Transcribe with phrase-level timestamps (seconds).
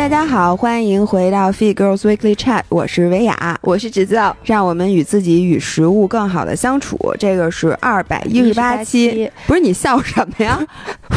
[0.00, 6.96] 大家好，欢迎回到 Feed Girls Weekly Chat，我是维雅，我是直教，让我们与自己与食物更好的相处。
[7.18, 10.58] 这个是二百一十八期，不是你笑什么呀？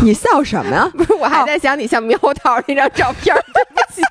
[0.01, 0.85] 你笑什么呀？
[0.93, 4.01] 不是，我还在想你像猕猴桃那张照片，对不起。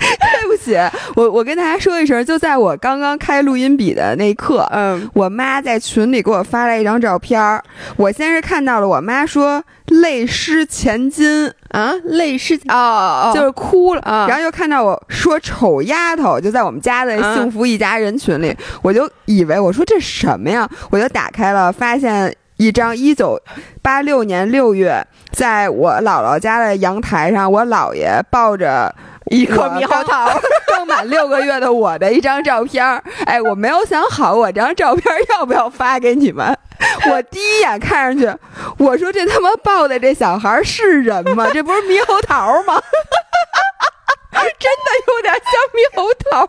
[0.40, 0.76] 对不起，
[1.14, 7.62] 我我跟大家说一声，就在我刚刚开录音笔的那一刻，嗯，我妈在群里给我发了一张照片儿。
[7.96, 20.68] 我先是看到了，我妈说泪湿前襟啊，泪湿哦，就是哭了，啊然后又看到我说丑丫头，就在我们家的幸福一家人群里，我就以为我说这什么呀？
[20.90, 23.38] 我就打开了，发现一张一九
[23.82, 28.94] 八六年六月，在我姥姥家的阳台上，我姥爷抱着。
[29.30, 30.28] 一颗猕猴桃，
[30.66, 36.56] 刚满六个月的我的一张照片儿，哎，我没有想好我这张照片要不要发给你们。
[37.10, 38.38] 我第一眼看上去，
[38.78, 41.48] 我说这他妈抱的这小孩是人吗？
[41.54, 42.80] 这不是猕猴桃吗？
[44.58, 46.48] 真的有点像猕猴桃。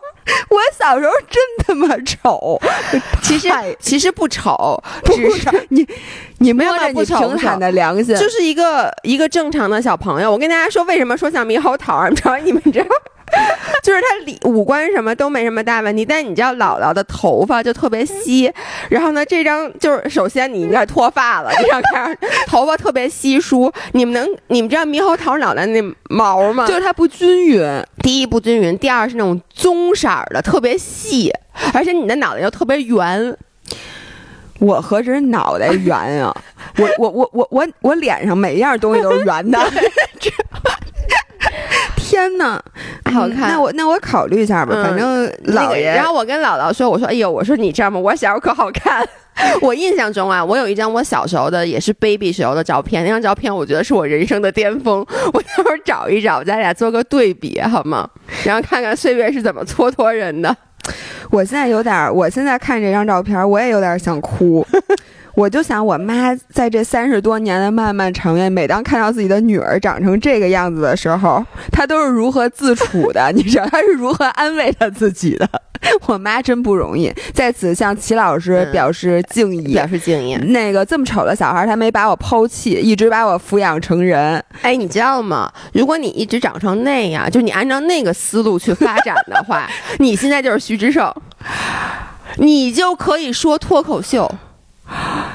[0.50, 2.60] 我小时候真他妈丑，
[3.24, 5.88] 其实其实不丑，不只是你
[6.38, 10.32] 你没有摸着不丑平坦的良心，就是一个一个正常的小朋友。
[10.32, 12.08] 我跟大家说，为什么说像猕猴桃？
[12.08, 12.38] 你知道？
[12.38, 12.88] 你们知道？
[13.82, 18.52] 就是他里五官什么都没什么大问题，但你知道姥姥的头发就特别稀，
[18.90, 23.72] 然后呢，这张就是首先你应该脱发了，这张看头发特别稀疏。
[23.94, 26.68] 你们能你们知道猕猴桃脑袋那毛吗？
[26.68, 27.84] 就是它不均匀。
[28.04, 31.34] 第一不均匀，第二是那种棕色的，特别细，
[31.74, 33.36] 而且你的脑袋又特别圆。
[34.60, 36.36] 我何止脑袋圆啊！
[36.78, 39.60] 我我我我我我脸上每一样东西都是圆的。
[42.12, 42.62] 天哪，
[43.14, 45.86] 好看那我那我考虑一下吧，嗯反正那个姥爷。
[45.86, 47.98] 然后我跟姥姥说：“我说，哎呦，我说你知道吗？
[47.98, 49.08] 我小时候可好看。
[49.62, 55.00] 我印象中啊，我有一张我小时候的也是 baby 时候的照片，那张照片我觉得是我人生的巅峰。
[55.34, 58.10] 我待会儿找一找，咱俩做个对比好吗？
[58.44, 60.54] 然后看看岁月是怎么蹉跎人的。
[61.30, 64.68] 我现在有点儿，我现在看这张照片，我也有点想哭。
[65.36, 73.32] 我就想，我妈在这三十多年的漫漫长夜，每当看到自己的女儿长成这个样子的时候，她都是如何自处的？
[73.36, 75.48] 你知道她是如何安慰她自己的？
[76.06, 79.74] 我妈真不容易，在此向齐老师嗯表示敬意。
[79.74, 80.36] 表示敬意。
[80.36, 84.44] 那个这么丑的小孩，他没把我抛弃，一直把我抚养成人。
[84.62, 85.52] 哎，你知道吗？
[85.74, 89.68] 如果你一直长成那样，就你按照那个思路去发展的话，
[89.98, 91.12] 你现在就是徐志胜，
[92.38, 94.32] 你就可以说脱口秀，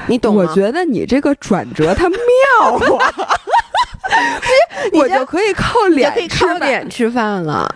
[0.07, 0.45] 你懂吗？
[0.47, 2.17] 我觉得你这个转折它妙
[2.97, 3.13] 啊！
[4.93, 7.73] 我就可以靠脸吃饭脸吃饭了。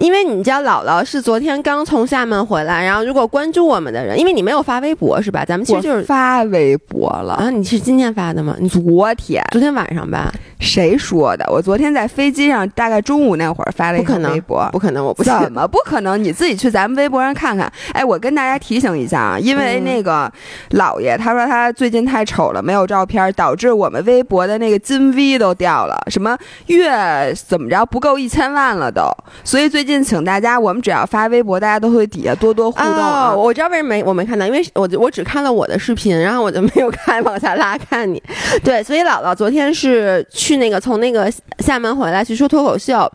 [0.00, 5.44] 因为你家姥姥是昨天刚从厦门回来，然后如果关注我们的人，因为你没有发微博是吧？
[5.44, 7.34] 咱们其实就是发微博了。
[7.34, 8.56] 啊，你是今天发的吗？
[8.58, 10.32] 你昨昨天昨天晚上吧？
[10.58, 11.44] 谁说的？
[11.52, 14.68] 我昨天在飞机上，大概中午那会儿发了一条不可能微博。
[14.72, 15.32] 不可能，我不信。
[15.38, 16.22] 怎么不可能？
[16.22, 17.70] 你自己去咱们微博上看看。
[17.92, 20.30] 哎，我跟大家提醒一下啊，因为嗯那个
[20.70, 26.36] 姥爷他说他最近太丑了，没有照片，导致我们微博的那个金 V 都掉了，什么
[26.68, 29.02] 月怎么着不够一千万了都。
[29.44, 32.94] 所以最近请大家，我们只要发微博，大家都会底下多多互动。
[32.94, 38.22] 哦，我知道为什么没我没看到，因为我我只看了我的视频，然后我就没有看 往下拉看你。
[38.62, 43.10] 对，所以姥姥昨天是去那个从那个厦门回来去说脱口秀，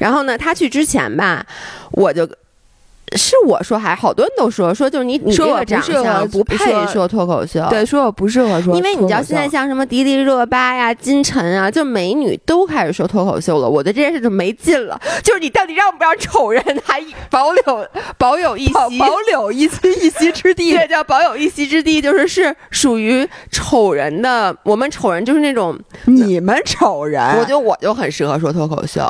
[0.00, 1.44] 然后呢，她去之前吧，
[1.92, 2.26] 我就。
[3.14, 13.68] 是我说还好多人都说说就是你你这说我个长相不配说说脱口秀，对，说我不适合说因为你知道现在像什么迪丽热巴呀、金晨啊，就美女都开始说脱口秀了。
[13.68, 17.00] 我对这件事就没劲了，就是你到底让不让丑人还
[17.30, 17.86] 保留
[18.18, 18.72] 保有一席？
[18.72, 20.72] 保保留一席一席之地。
[20.72, 24.54] 这叫保有一席之地，就是是属于丑人的。
[24.64, 29.08] 我们丑人就是那种，你们丑人，我觉得我就很适合说脱口秀。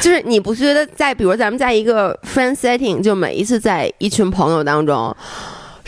[0.00, 5.14] 就是你不觉得在比如咱们在一个 friend setting，就每一次在一群朋友当中，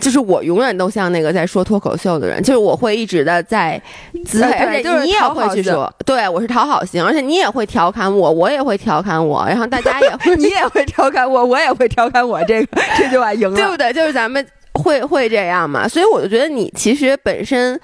[0.01, 3.81] 就是我永远都像那个在说脱口秀的人，就是我会一直的在
[4.25, 13.57] 滋，对而且就是你也会去说，对我是讨好型，而且你也会调侃我，我也会调侃我，然后大家也会 你也会调侃我，我也会调侃我，这个这句话赢了。
[13.57, 13.93] 对不对？
[13.93, 14.45] 就是咱们
[14.75, 17.79] 会会这样吗，所以我就觉得你其实本身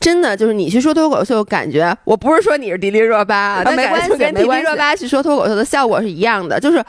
[0.00, 6.82] 真的就是你去说脱口秀，感觉我不是说你是迪丽热巴啊，但没关系感觉跟迪丽热巴去说脱口秀的效果是一样的，就是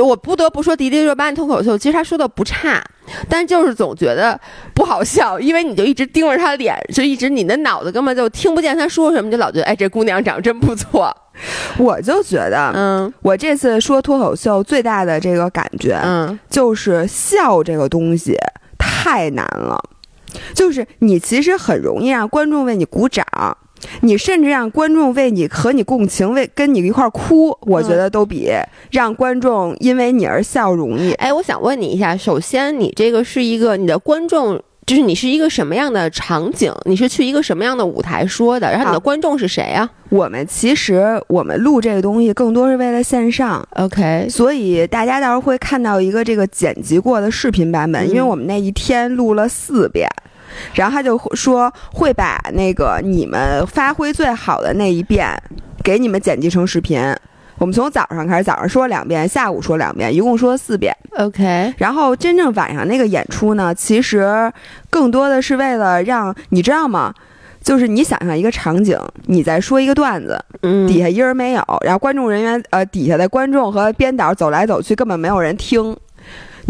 [0.00, 2.82] 我不得不说迪丽热巴的脱口秀，其实她说的不差。
[3.26, 4.38] 但就是总觉得
[4.74, 11.10] 不好笑，因为你就一直盯着她脸，就一直你的脑子根本就听不见她说什么，就老觉得哎，这姑娘长真不错。
[11.78, 18.36] 我就觉得，嗯我这次说脱口秀最大的这个感觉，嗯，就是笑这个东西
[18.78, 19.82] 太难了。
[20.54, 23.24] 就是你其实很容易让观众为你鼓掌，
[24.02, 28.50] 你甚至让观众为你和你共情，为跟你一块儿哭，我觉得都比
[28.90, 31.12] 让观众因为你而笑容易。
[31.12, 34.62] 哎，我想问你一下，首先你这个是一个你的观众。
[34.88, 36.72] 就是你是一个什么样的场景？
[36.86, 38.70] 你是去一个什么样的舞台说的？
[38.70, 39.86] 然后你的观众是谁啊？
[40.08, 44.26] 我们其实我们录这个东西更多是为了线上，OK。
[44.30, 50.08] 所以大家到时候会看到一个这个剪辑过的视频版本，因为我们那一天录了四遍，
[50.72, 55.28] 然后他就说会把那个你们发挥最好的那一遍
[55.84, 56.98] 给你们剪辑成视频。
[57.58, 60.94] 我们从早上开始，早上说两遍，下午说两遍，一共说四遍。
[61.16, 61.74] OK。
[61.76, 64.50] 然后真正晚上那个演出呢，其实
[64.88, 67.12] 更多的是为了让你知道吗？
[67.60, 68.96] 就是你想象一个场景，
[69.26, 70.40] 你在说一个段子，
[70.86, 75.94] 底下一人没有，然后观众人员呃底下的观众和编导走来走去，根本没有人听。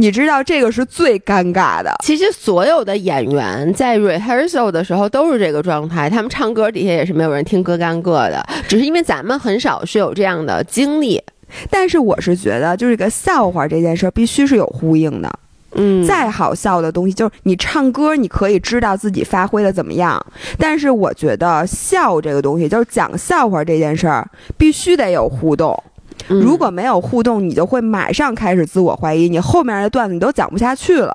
[0.00, 1.92] 你知道这个是最尴尬的。
[2.04, 8.40] 其实所有的演员在 rehearsal 的时候都是这个状态，他们唱歌底下也是没有人听，各干各的。
[8.68, 11.20] 只是因为咱们很少是有这样的经历。
[11.68, 15.28] 但是我是觉得，就是个笑话这件事儿必须是有呼应的。
[15.74, 20.24] 嗯，再好笑的东西，就是你唱歌，你可以知道自己发挥的怎么样。
[20.56, 25.76] 但是我觉得笑这个东西，就是讲笑话这件事儿，必须得有互动。
[26.26, 31.14] 如果没有互动，你就会马上开始自我怀疑，你后面的段子你都讲不下去了。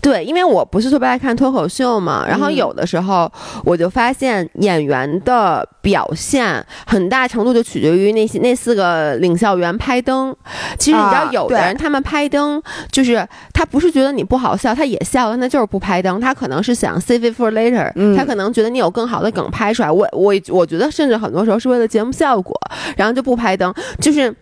[0.00, 3.30] 对，因为我不是特别爱看脱口秀嘛，然后有的时候
[3.64, 10.34] 我就发现演员的表现很大程度就取决于那些那四个领笑员拍灯。
[10.78, 12.62] 其实你知道，有的人他们拍灯，
[12.92, 16.20] 就是他不是觉得你不好笑，他也笑，但他就是不拍灯。
[16.20, 19.90] 他可能是想 save it for later，他可能觉得你有更好的梗拍出来。
[19.90, 22.56] 我我我觉得甚至很多时候是为了节目效果，
[22.96, 24.32] 然后就不拍灯，就是。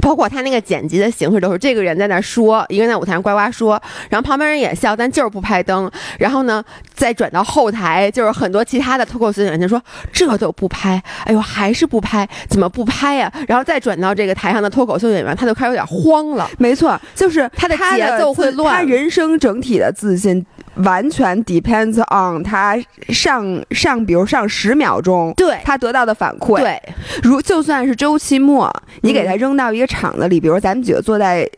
[0.00, 5.90] 包括他那个剪辑的形式都是这个人在那说，一个人在舞台上呱呱说，然后旁边人也笑，但就是不拍灯。
[6.18, 6.64] 然后呢，
[6.94, 9.80] 再转到后台，就是很多其他的脱口秀演员说
[10.12, 13.32] 这都不拍，哎呦还是不拍，怎么不拍呀？
[13.46, 16.48] 然后再转到这个台上的脱口秀演员，他就开始有点慌了。
[16.58, 20.44] 没错，就是他的节奏会乱，他人生整体的自信。
[20.84, 22.76] 完全 depends on 他
[23.08, 25.58] 上上，比如上十秒钟，对。
[25.64, 26.58] 他得到的反馈。
[26.58, 26.80] 对，
[27.22, 28.70] 如就算是周期末，
[29.02, 31.48] 你给他扔到一个场子里，比如咱们几个坐在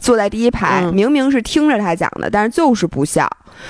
[0.00, 3.28] 坐在第一排，明明是听着他讲的，但是就是不笑。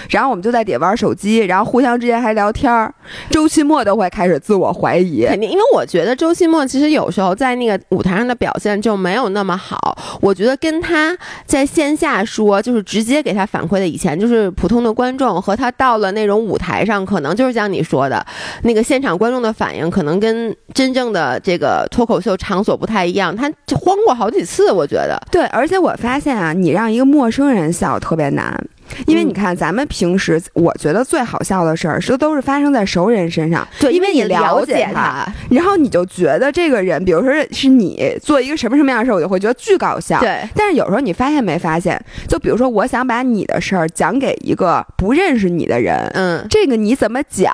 [0.09, 2.95] 然后我们就在底下玩手机，然后互相之间还聊天儿。
[3.31, 9.99] 周期末都会开始自我怀疑，肯定，因为我觉得周期末其实有时候在那个舞台上的表现就没有那么好。
[10.21, 18.25] 我觉得跟他在线下说，就是直接给他反馈的，以前就是普通的观众和他到了那种舞台上，可能就是像你说的，
[18.63, 23.35] 那个现场观众的反应可能跟真正的这个脱口秀场所不太一样。
[23.35, 25.21] 他就慌过好几次，我觉得。
[25.33, 28.67] 对，而且我发发现啊，你让一个陌生人笑特别难。
[29.07, 33.67] 因为你看，咱们平时我觉得最好笑的事儿，是都是发生在熟人身上。
[33.79, 40.21] 对，因为你了解他，然后你就觉得这个人，比如说是你做一个什么什么样的事儿，我就会觉得巨搞笑。
[40.21, 40.41] 对。
[40.55, 47.53] 但是有时候你发现没发现，就比如说我想把你的事儿讲给一个不认识你的人，嗯，这个你怎么讲？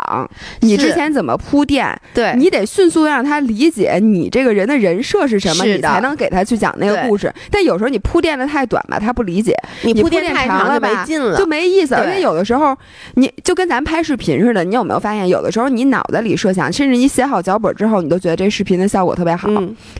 [0.60, 1.86] 你之前怎么铺垫？
[2.14, 7.32] 对，你得迅速让他理解你这个人的人设是什么，你才能给他去讲那个故事。
[7.50, 9.52] 但有时候你铺垫的太短吧，他不理解；
[9.82, 11.94] 你铺垫太长了吧，没劲了，就没意思。
[11.94, 12.76] 因为有的时候，
[13.14, 19.48] 你就跟咱拍视频似的，你有没有发现，有的时候你脑子里设想，甚至你写好脚本之后，你都觉得这视频的效果特别好，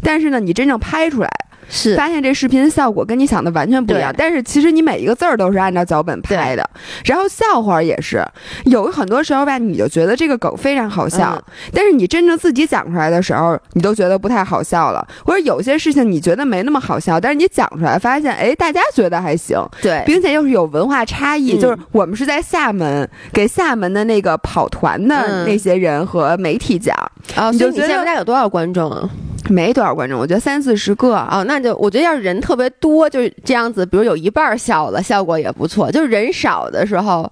[0.02, 1.30] 但是呢，你真正拍出来。
[1.68, 1.96] 是。
[1.96, 6.68] 发现这视频的效果跟你想的完全不一样，但是其实你每一个字儿都是按照脚本拍的，
[7.04, 8.24] 然后笑话也是，
[8.64, 11.42] 有很多时候吧，你就觉得这个梗非常好笑，
[11.72, 26.94] 但是你真正自己讲出来的时候，你都觉得不太好笑了，或者有些事情你觉得没那么好笑，但是你讲出来发现，哎，大家觉得还行，对，并且又是有文化差异，就是我们是在厦门给厦门的那个跑团的那些人和媒体讲，
[27.34, 29.08] 啊，你就觉得现在有多少观众啊？
[29.48, 35.90] 没多少观众，我觉得三四十个啊，那就我觉得要是人特别多，就是这样子，比如有一半笑了，效果也不错。
[35.90, 37.30] 就是人少的时候，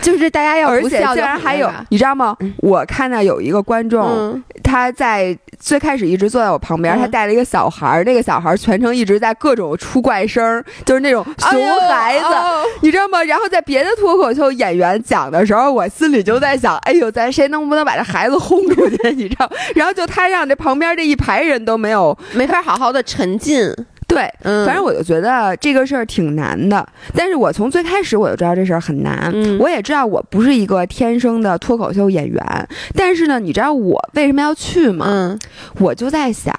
[0.00, 2.36] 就是大家要不笑，竟然还有，你知道吗？
[2.58, 12.24] 我看到有一个观众，他在最开始一直坐在我旁边，他带了一个小孩儿，那个小孩儿全程一直在各种出怪声，就是那种熊孩子，
[12.80, 13.22] 你知道吗？
[13.22, 19.10] 然后在别的脱口秀演员讲的时候，我心里就在想，哎呦，咱谁能不能把这孩子轰出去？
[19.12, 19.48] 你知道？
[19.74, 21.51] 然后就他让这旁边这一排人。
[21.52, 23.72] 人都没有没法好好的沉浸，
[24.08, 26.86] 对，嗯，反正我就觉得这个事儿挺难的。
[27.14, 32.68] 但是我从最开始我就知道这事儿很难，嗯，我也知道我不是一个天生的脱口秀演员。
[32.96, 35.06] 但是呢，你知道我为什么要去吗？
[35.08, 35.38] 嗯，
[35.78, 36.52] 我就在想，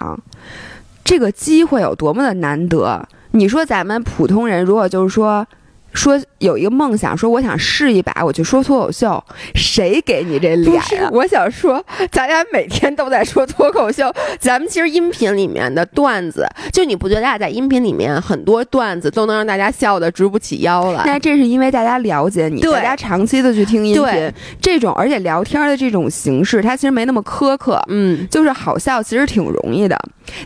[1.03, 3.07] 这个机会有多么的难得。
[3.31, 5.45] 你说咱们普通人如果就是说
[5.91, 9.23] 说有一个梦想，说我想试一把，我去说脱口秀，
[9.55, 11.09] 谁给你这脸呀？
[11.11, 21.03] 我想说，咱俩每天都在说脱口秀，咱们其实音频里面的段子，就你不觉得大家在音频里面很多段子都能让大家笑得直不起腰来？
[21.05, 29.97] 那这是因为大家了解你，大家长期的去听音频，这种而且聊天的这种形式，它其实没那么苛刻，嗯，就是好笑，其实挺容易的。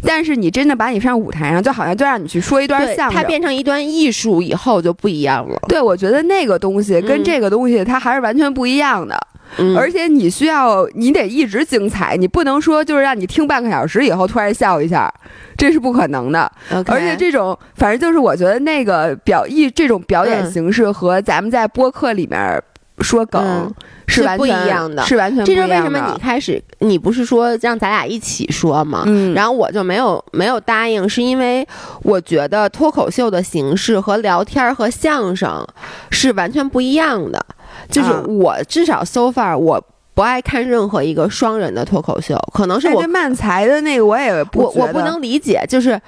[0.03, 5.59] 但是你真的把你上舞台上，就好像就让你去说一段相声，它变成一段艺术以后就不一样了。
[5.67, 9.17] 对，我觉得那个东西跟这个东西它还是完全不一样的。
[9.57, 15.11] 嗯，而且你需要，你得一直精彩，你不能说就是让你听半个小时以后突然笑一下，
[15.57, 16.51] 这是不可能的。
[16.87, 22.61] 而且这种，反正就是我觉得那个表艺这种表演形式和咱们在播客里面
[22.99, 23.73] 说梗。
[24.09, 25.43] 是不一样的，是完全。
[25.43, 29.03] 这是为什么你开始，你不是说让咱俩一起说吗？
[29.05, 31.67] 嗯，然后我就没有没有答应，是因为
[32.03, 35.67] 我觉得脱口秀的形式和聊天和相声
[36.09, 37.45] 是完全不一样的。
[37.91, 45.99] 就是我至少 so far 我不爱看任何一个双人的脱口秀，可能是我漫才的那个我也不我我不能理解，就是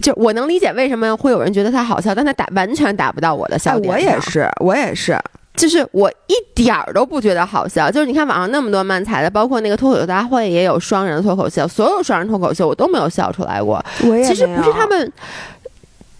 [0.00, 3.92] 就我能理解为什么会有人觉得他好笑，但他打完全达不到我的笑点。
[3.92, 5.18] 我也是，我也是。
[5.56, 13.84] 就是我一点儿都不觉得好笑，就是你看网上那么多漫才的，包括那个脱口秀大会也有双人脱口秀，所有双人脱口秀我都没有笑出来过。
[13.98, 15.12] 其实不是他们，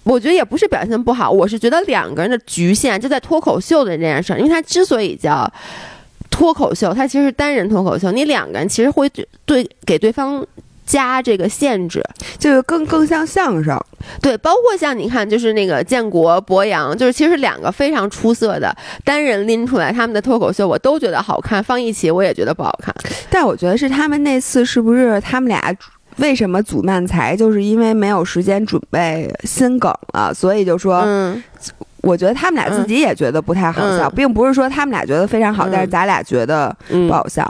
[0.05, 5.51] 我觉得也不是表现不好，我是觉得两个人的局限就在脱口秀的这件事儿，因为它之所以叫
[6.31, 9.11] 脱口秀，它其实是单人脱口秀，你两个人其实会
[9.45, 10.45] 对给对方。
[10.87, 12.03] 加这个限制，
[12.39, 13.77] 就是更更像相声，
[14.23, 18.75] 对，包括像你看，就是那个建国、博洋，就是其实两个非常出色的
[19.05, 22.95] 单人拎出来他们的脱口秀，我都觉得好看，放一起我也觉得不好看。
[23.29, 25.75] 但我觉得是他们那次是不是他们俩
[26.19, 31.43] 为什么组漫才，就是因为没有时间准备新梗了，所以就说嗯。
[32.07, 37.45] 我觉得他们俩自己也觉得不太好笑，并不是说他们俩觉得非常好，但是咱俩觉得不好笑。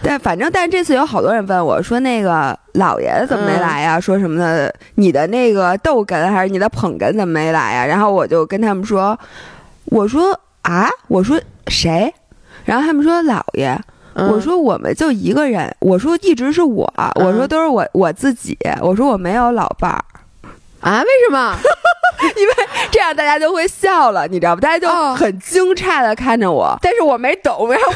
[0.00, 7.84] 但反正，但是这次有好多人问我说：“那个老爷怎么没来呀？”说什么的，你的那个逗哏还是你的捧哏怎么没来呀？
[7.84, 9.18] 然后我就跟他们说
[9.86, 12.12] ：“我说啊，我说谁？”
[12.64, 13.76] 然后他们说：“老爷。”
[14.14, 20.02] 我说：“我们就一个人。”我说：“一直是我。”我说：“都是我我自己。”我说：“我没有老伴儿。”
[20.80, 21.02] 啊？
[21.02, 21.54] 为什么？
[22.36, 22.54] 因为
[22.90, 24.60] 这样大家就会笑了，你知道不？
[24.60, 27.92] 大家就很惊诧的看着我，但是我没懂，然后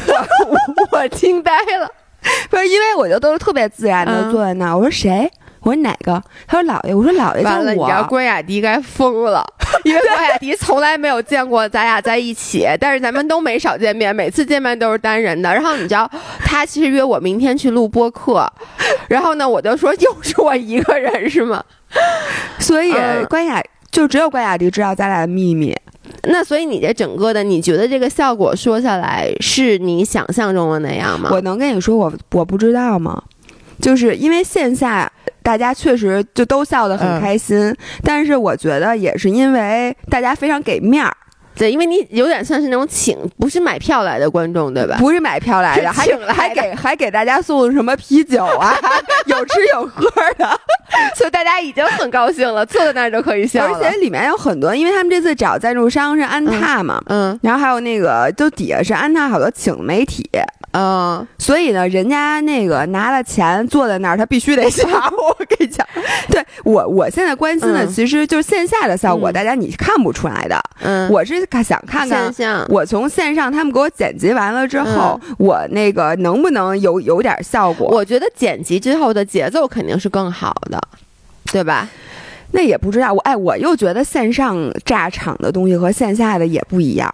[0.47, 0.57] 我
[0.99, 1.89] 我惊呆了。
[2.51, 4.77] 不是因为我就都是特别自然的坐在那儿。
[4.77, 5.27] 我说谁？
[5.61, 6.21] 我说哪个？
[6.45, 6.93] 他说姥爷。
[6.93, 7.43] 我说姥爷。
[7.43, 9.43] 完了，你知道关雅迪该疯了，
[9.83, 15.51] 因为关雅迪从来没有见过咱俩在一起，但是咱们都没少见面，每次见面都是单人的。
[15.51, 16.07] 然后你知道，
[16.45, 18.47] 他其实约我明天去录播客，
[19.09, 21.63] 然后呢，我就说又是我一个人是吗？
[22.59, 22.93] 所以
[23.27, 23.59] 关雅。
[23.91, 25.75] 就只有关雅迪知道咱俩的秘密，
[26.23, 31.29] 那所以你这整个的，你觉得这个效果说下来是你想象中的那样吗？
[31.31, 33.21] 我能跟你说我我不知道吗？
[33.81, 35.11] 就是因为线下
[35.43, 41.15] 大家确实就都笑得很开心，但是我觉得也是因为大家非常给面儿。
[41.55, 44.97] 对，因为你有点算是那种请，不是买票来的观众，对吧？
[44.99, 48.75] 不是买票来的，还 还给还给大家送什么啤酒啊，
[49.27, 50.59] 有吃有喝的，
[51.15, 60.29] 所以大家已经很高兴了，坐在那儿就可以笑而且里面有很多，因为他们这次找赞助商是安踏嘛，嗯，然后还有那个就底下是安踏好多请媒体。
[60.73, 64.87] 嗯，所以呢，人家那个拿了钱坐在那儿，他必须得笑。
[64.87, 65.85] 我跟你讲，
[66.29, 70.57] 对我我现在关心的其实就是线下的效果，大家你看不出来的。
[70.79, 77.87] 嗯，我是想看看我从线上他们给我剪辑完了之后，我那个能不能有有点效果？
[77.89, 80.79] 我觉得剪辑之后的节奏肯定是更好的，
[81.51, 81.87] 对吧？
[82.53, 87.09] 那也不知道，我哎，我又觉得线上炸场的东西和线下的也不一样。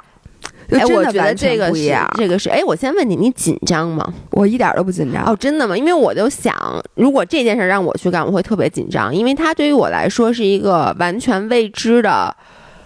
[0.70, 4.14] 哎，我觉得这个是这个是哎，我先问你，你紧张吗？
[4.32, 5.78] 我一点都不紧张哦，真的吗？
[5.78, 6.54] 因为我就想，
[6.96, 12.36] 如果这件事让我去干，我会特别紧张，因为它对于我来说是一个完全未知的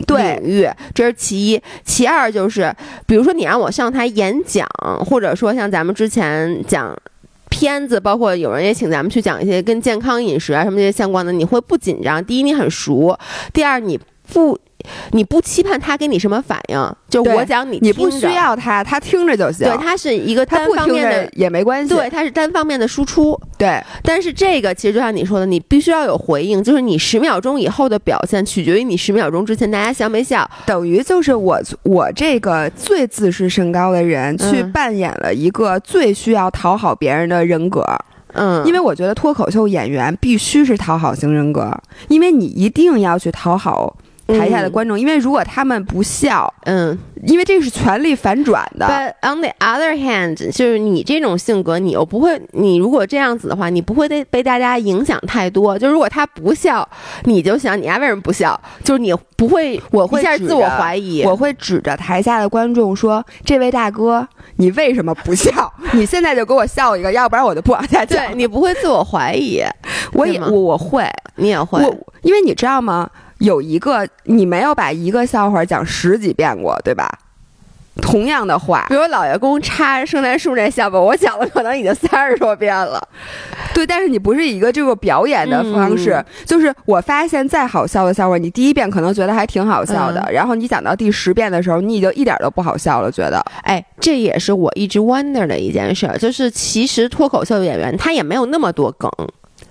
[0.07, 1.61] 领域，这是其一。
[1.83, 2.73] 其二就是，
[3.05, 4.67] 比如说你让我上台演讲，
[5.05, 6.95] 或者说像咱们之前讲
[7.49, 12.23] 片子，包括有人也请咱们去讲一些跟健康饮食啊什么这些相关的，你会不紧张？
[12.23, 13.17] 第一，你很熟；
[13.53, 13.99] 第二，你
[14.31, 14.59] 不。
[15.11, 19.67] 你不期盼他给你什么反应，就我讲你，你不需要他，他听着就行。
[19.67, 21.93] 对，他是一个单方面的也没关系。
[21.93, 23.39] 对，他是单方面的输出。
[23.57, 30.49] 对，但是这个其实就像你说的，你必须要有回应，就是你十秒钟以后的表现取决于你十秒钟之前大家笑没笑。
[30.65, 37.85] 等于就是我我这个最自视甚高的人去扮演了一个最需要讨好别人的人格。
[38.33, 41.69] 嗯，因为我觉得脱口秀演员必须是讨好型人格，
[42.07, 43.95] 因为你一定要去讨好。
[44.37, 48.85] 台下的观众，因为如果他们不笑，嗯，因为这个是权力反转的。
[48.85, 55.77] But on the other hand，就是你这种性格，你又不会，你如果这样子的话，你不会被被大家影响太多。
[55.77, 56.87] 就如果他不笑，
[57.23, 58.59] 你就想你丫为什么不笑？
[58.83, 61.23] 就是你不会，我会一下自我怀疑。
[61.23, 65.71] 我会指着台下的观众说：“这位大哥，你为什么不笑？
[65.93, 68.27] 你现在就给我笑一个，要不然我就不往下讲。
[68.27, 69.63] 对你不会自我怀疑，
[70.13, 71.81] 我也我我会，你也会。
[72.21, 73.09] 因为你知道吗？
[73.41, 77.09] 有一个你没有把一个笑话讲十几遍过，对吧？
[78.01, 83.05] 同样的话，比如老爷公插圣诞树那笑话，我讲了可能已经三十多遍了。
[83.73, 86.25] 对，但是你不是一个这个表演的方式，嗯。
[86.45, 90.33] 就是我发现再好笑的笑话，你第一遍可能觉得还挺好笑的，嗯。
[90.33, 93.43] 然后你讲到第十遍的时候，你已经一点都不好笑了，觉得。
[93.63, 99.11] 哎，这也是我一直 wonder 的一件事儿，就是其实脱口秀演员他也没有那么多梗，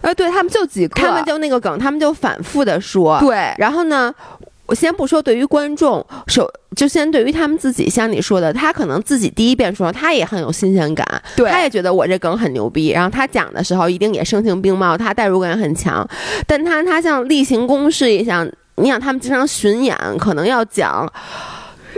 [0.01, 3.19] 呃，对他们就几个，他们就那个梗，他们就反复的说。
[3.21, 4.13] 对然后呢，
[4.67, 16.07] 我先不说对于观众，首就先对于他们自己，像你说的，他可能自己第一遍说，他也很有新鲜感，对他也觉得我这梗很牛逼，然后他讲的时候一定也声情并茂，他代入感很强，
[16.47, 18.51] 但他他像例行公事一样。
[18.77, 21.07] 你想，他们经常巡演，可能要讲，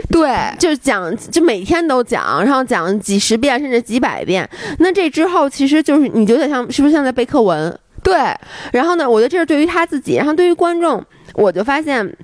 [0.09, 4.49] 对就讲，就每天都讲，然后讲几十遍甚至几百遍。
[4.79, 7.73] 那这之后，其实就是你就有点像，是不是像在背课文？
[8.03, 8.15] 对，
[8.71, 12.15] 然后呢，我觉得这是对于他自己，然后对于观众，我就发现。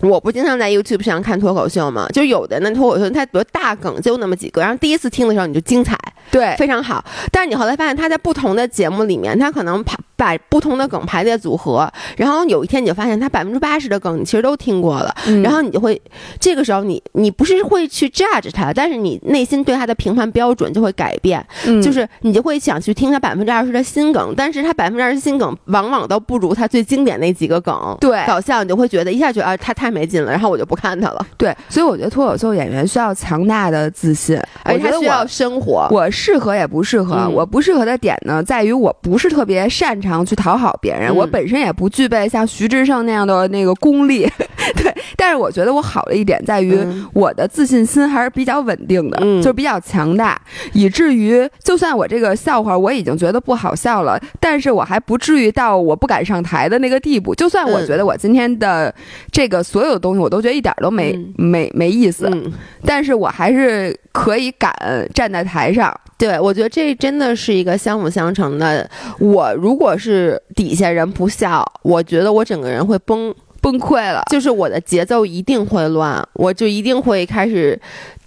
[0.00, 5.98] 我不经常在 YouTube 上看脱口秀嘛，就有的那脱口秀，它比如大梗就那么几个，然后第一次听的时候你就精彩，
[6.30, 7.04] 对，非常好。
[7.32, 16.00] 但是你后来发现他在不同的节目里面，他可能排把不同的梗排列组合，然后有一天你就发现他百分之八十的梗你其实都听过了，嗯然后你就会
[16.40, 27.96] 这个时候你你不是会去 judge 他，但是你内心对他的评判标准就会改变，嗯就是你就会想去听他百分之二十的新梗，但是他百分之二十新梗往往都不如他最经典那几个梗。
[28.00, 31.24] 对搞笑，你就会觉得一下觉得啊，他太没劲了，然后我就不看他了。
[31.36, 35.26] 对，所以我觉得脱口秀演员需要强大的自信，而且我觉得他需要。
[35.28, 35.86] 生活。
[35.90, 44.28] 我适合也不适合，嗯我不适合的点呢，在于我不是特别擅长去讨好别人，嗯我本身也不具备像徐志胜那样的那个功力，
[44.76, 44.94] 对。
[45.16, 50.40] 但是我觉得我好的一点在于，嗯我的自信心还是比较稳定的，嗯就是比较强大，
[50.72, 57.34] 以至于就算我这个笑话我已经觉得不好笑了，但是我还不至于到我不敢上台的那个地步。
[57.34, 58.94] 就算我嗯觉得我今天的
[59.30, 62.52] 这个所有东西我都觉得一点都没、嗯没没意思，嗯，
[62.84, 64.72] 但是我还是可以敢
[65.14, 65.94] 站在台上。
[66.16, 68.88] 对，我觉得这真的是一个相辅相成的。
[69.20, 77.80] 我如果是底下人不笑，我觉得我整个人会崩，崩溃了，就是我的节奏一定会乱，我就一定会开始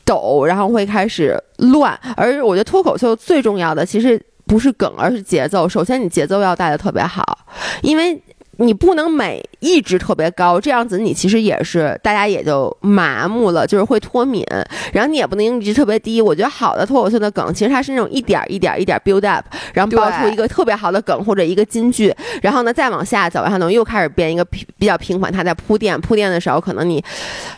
[0.05, 1.97] 抖，然后会开始乱。
[2.15, 5.67] 而我觉得脱口秀最重要的其实不是梗，而是节奏。
[5.67, 7.39] 首先，你节奏要带的特别好，
[7.81, 8.21] 因为。
[8.61, 14.45] 你不能每一直特别高，这样子你其实也是大家也就麻木了，就是会脱敏。
[14.93, 16.21] 然后你也不能一直特别低。
[16.21, 27.03] 我觉得好的脱口秀的梗，其实它是那种一点儿一点儿一点儿 build up，然后爆出一个特别好的梗或者一个金句，然后呢再往下走，然后呢又开始变一个比较平缓，它在铺垫铺垫的时候，可能你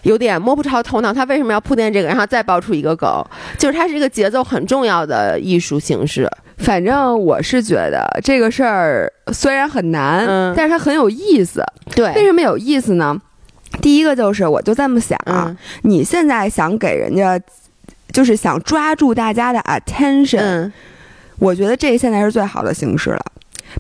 [0.04, 3.10] 有点摸不着头脑，它为什么要铺垫这个，然后再爆出一个梗，
[3.58, 6.30] 就是它是一个节奏很重要的艺术形式。
[6.58, 11.64] 反正我是觉得这个事儿虽然很难，嗯但是它很有意思。
[11.96, 13.20] 对为，什么有意思呢？
[13.82, 17.40] 第一个就是，我就这么想啊，嗯你现在想给人家，
[18.12, 20.74] 就是想抓住大家的 attention，、嗯
[21.40, 23.22] 我觉得这现在是最好的形式了。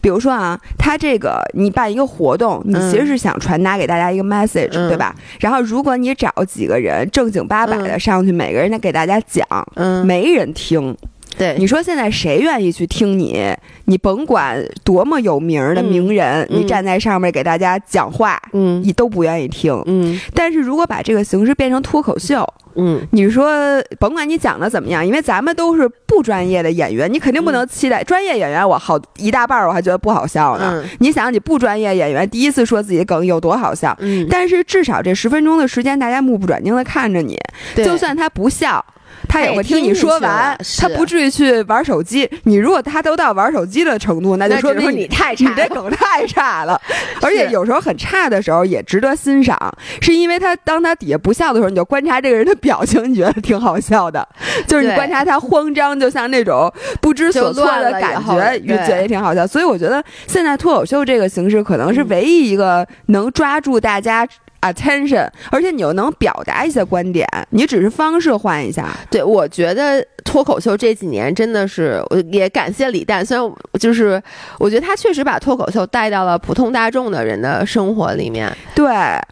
[0.02, 5.16] 比如说啊，他这个你办一个活动，你嗯其实是想传达给大家一个 message，、嗯对吧？
[5.40, 10.98] 然后如果你找几个人正经八百的嗯上去，每个人再给大家讲，嗯，没人听。
[11.38, 13.44] 对，你说现在谁愿意去听你？
[13.86, 19.82] 你甭管多么有名儿的嗯名人，嗯你站在上面给大家讲话，嗯你都不愿意听。
[19.86, 28.68] 嗯但是如果把这个形式变成脱口秀，嗯你说甭管你讲的怎么样，因为咱们都是不专业的演员，你肯定不能期待、专业演员。
[28.68, 30.82] 我好一大半儿我还觉得不好笑呢。
[30.84, 33.96] 嗯你想，你不专业演员第一次说自己的梗有多好笑？
[34.00, 37.38] 嗯，但是至少这十分钟的时间，大家目不转睛的看着你，
[37.76, 38.84] 就算他不笑。
[39.28, 42.30] 他也会听你说完他不至于去玩手机。
[42.44, 45.48] 你如果他都到玩手机的程度，那就说明你太你。
[45.56, 46.80] 这梗太差了。
[47.22, 49.58] 而且有时候很差的时候也值得欣赏，
[50.02, 54.28] 是因为他当他底下不笑的时候，你就观察这个人的表情，你觉得挺好笑的。
[54.68, 56.72] 就是你观察他慌张，就像那种
[57.02, 59.46] 不知所措的感觉，也觉得也挺好笑。
[59.48, 64.28] 所以我觉得现在脱口秀这个形式可能是嗯唯一一个能抓住大家
[64.64, 68.88] attention，而且你又能表达一些观点，你只是方式换一下。
[69.12, 74.22] 对，我觉得脱口秀这几年真的是，我也感谢李诞，虽然就是
[74.58, 78.52] 我觉得他确实把脱口秀带到了普通大众的人的生活里面。
[78.74, 78.86] 对，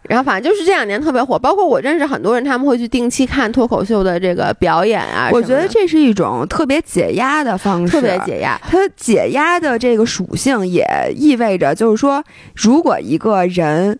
[0.04, 5.30] 然后反正就是这两年特别火，包括我认识很多人，他们会去定期看脱口秀的这个表演啊。
[5.32, 8.60] 我觉得这是一种特别解压的方式，特别解压。
[8.70, 12.24] 它解压的这个属性也意味着，就是说，
[12.56, 13.98] 如果一个人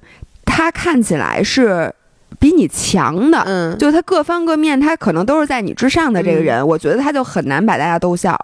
[0.52, 1.94] 他看起来是。
[2.40, 8.36] 比你强的，嗯，就他各方各面，他可能都是在你之上的这个人，我觉得他就很难把大家逗笑。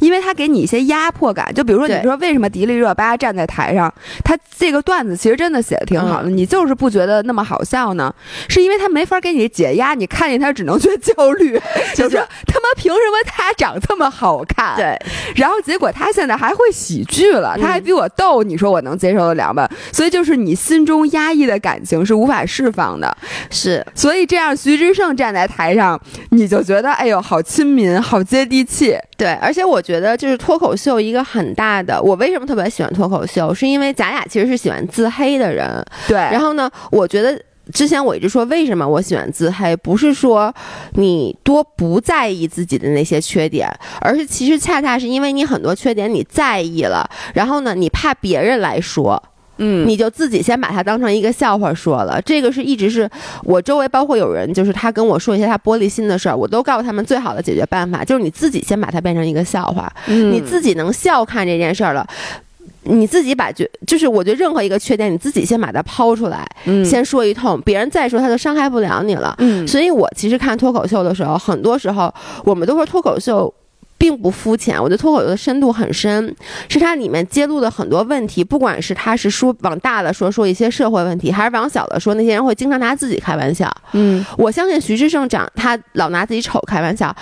[0.00, 3.92] 因为他给你一些压迫感，就比如说，你说为什么迪丽热巴站在台上，
[4.24, 8.12] 他这个段子其实真的写的挺好的，你就是不觉得那么好笑呢？
[8.48, 11.60] 是因为他没法给你解压，你看见他只能觉得焦虑，
[11.94, 12.16] 就是。
[12.46, 14.76] 他妈凭什么他长这么好看？
[14.76, 14.98] 对，
[15.36, 19.68] 然后结果他现在还会喜剧了，他还比我逗，你说我能接受得了吗？
[19.92, 23.16] 所以就是你心中压抑的感情是无法释放的，
[23.50, 29.59] 是，所以这样徐志胜站在台上，你就觉得哎呦好亲民，好接地气，对，而且。
[29.60, 36.16] 且我觉得就是脱口秀一个很大的，我为什么特别喜欢脱口秀，是因为咱俩其实是喜欢自黑的人，对。
[36.16, 37.38] 然后呢，我觉得
[37.70, 40.52] 之前我一直说为什么我喜欢自黑，不是说
[40.92, 43.70] 你多不在意自己的那些缺点，
[44.00, 49.22] 而是其实恰恰是因为你很多缺点你在意了，然后呢，你怕别人来说。
[49.60, 52.20] 嗯，你就自己先把它当成一个笑话说了。
[52.22, 53.08] 这个是一直是
[53.44, 62.06] 我周围包括有人，就是他跟我说一些他玻璃心的事儿，我都告诉他们最好的解决办法就是你自己先把它变成一个笑话，你自己能笑看这件事儿了，
[62.84, 66.48] 你自己把觉就是我觉得任何一个缺点，你自己先把它抛出来，
[66.84, 69.34] 先说一通，别人再说他就伤害不了你了。
[69.38, 72.12] 嗯，所以我其实看脱口秀的时候，很多时候
[72.44, 73.52] 我们都说脱口秀。
[74.00, 76.34] 并不肤浅，我觉得脱口秀的深度很深，
[76.70, 83.70] 是它里面揭露的很多问题，不管是他是说往大了说说一些社会问题，还是往小了说那些人会经常拿自己开玩笑。
[83.92, 87.14] 嗯，我相信徐志胜长他老拿自己丑开玩笑。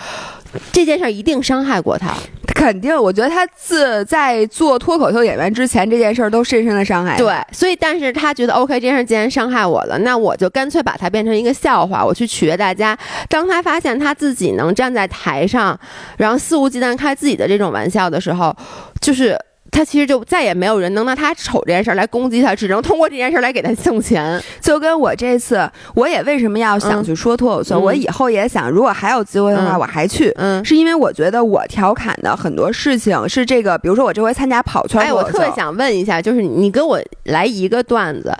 [0.72, 2.14] 这件事一定伤害过他，
[2.54, 2.96] 肯定。
[2.96, 7.16] 我觉得他自在做脱口秀演员之前，这件事儿都深深的伤害。
[7.16, 12.96] 对，所以但是他觉得 OK，这件事既然伤害我了，那我就干脆把它变成一个笑话，我去取悦大家。
[13.28, 15.78] 当他发现他自己能站在台上，
[16.16, 18.56] 然后肆无忌惮开自己的这种玩笑的时候，
[19.00, 19.38] 就是。
[19.70, 24.42] 他其实就再也没有人能拿他丑这件事儿来攻击他，只能通过这件事儿来给他挣钱。
[24.60, 27.78] 就跟我这次，我也为什么要想去说脱口秀？
[27.78, 30.32] 我以后也想，如果还有机会的话，我还去。
[30.36, 38.32] 嗯，是因为我觉得我调侃的很多事情是这个，比如说我这回参加跑圈，哎，我特别想问一下，就是你给我来一个段子。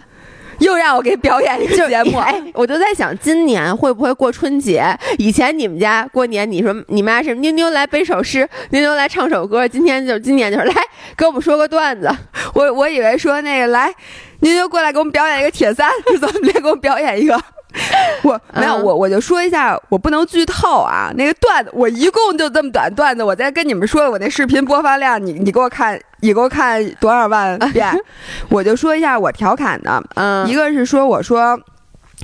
[0.58, 4.84] 又让我给表演一个节目，哎，我就在想，今年会不会过春节？
[5.18, 10.74] 以前你们家过年，你说你妈是妞妞来背首诗，妞妞来唱首歌，今天就今年就是 来
[11.16, 12.10] 给我们说个段子。
[12.54, 13.92] 我我以为说那个来，
[14.40, 15.90] 妞妞过来给我们表演一个铁三，
[16.20, 17.38] 怎么来给我们表演一个？
[18.24, 21.10] 我没有，我我就说一下，我不能剧透啊。
[21.16, 27.88] 那个段子，我一共就这么短段子，我再跟你们说，我那视频播放量，你你给我看，你给我看多少万遍？
[28.48, 31.58] 我就说一下我调侃的，嗯，一个是说我说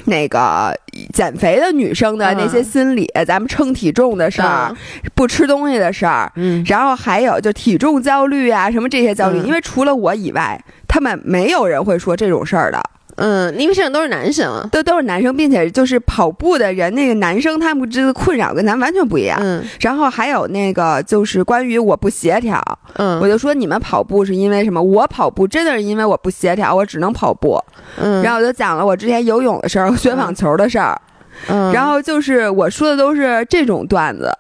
[0.07, 0.77] 那个
[1.13, 4.75] 减肥的女生的那些心理，咱们称体重的事儿，
[5.15, 12.83] 不吃东西的事儿，嗯，然后还有就体重焦虑啊，什么这些焦虑，因为除了我以外，他们没有人会说这种事儿的。
[13.17, 19.39] 嗯，因为现在都是男生，都都是男生，并且就是跑步的人，那个男生他们这个困扰跟咱完全不一样。
[19.41, 22.61] 嗯，然后还有那个就是关于我不协调，
[22.95, 24.83] 嗯，我就说你们跑步是因为什么？
[24.83, 27.63] 我跑步真的是因为我不协调，我只能跑步。
[27.97, 31.01] 嗯，然后我就讲了我之前游泳的事儿，学网球的事儿。
[31.49, 34.33] 嗯，然后就是我说的都是这种段子。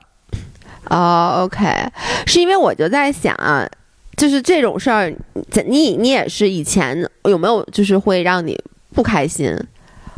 [0.90, 1.64] 哦，OK，
[2.26, 3.34] 是因为我就在想。
[4.16, 5.14] 就是这种事儿，
[5.66, 8.58] 你你也是以前有没有就是会让你
[8.94, 9.56] 不开心，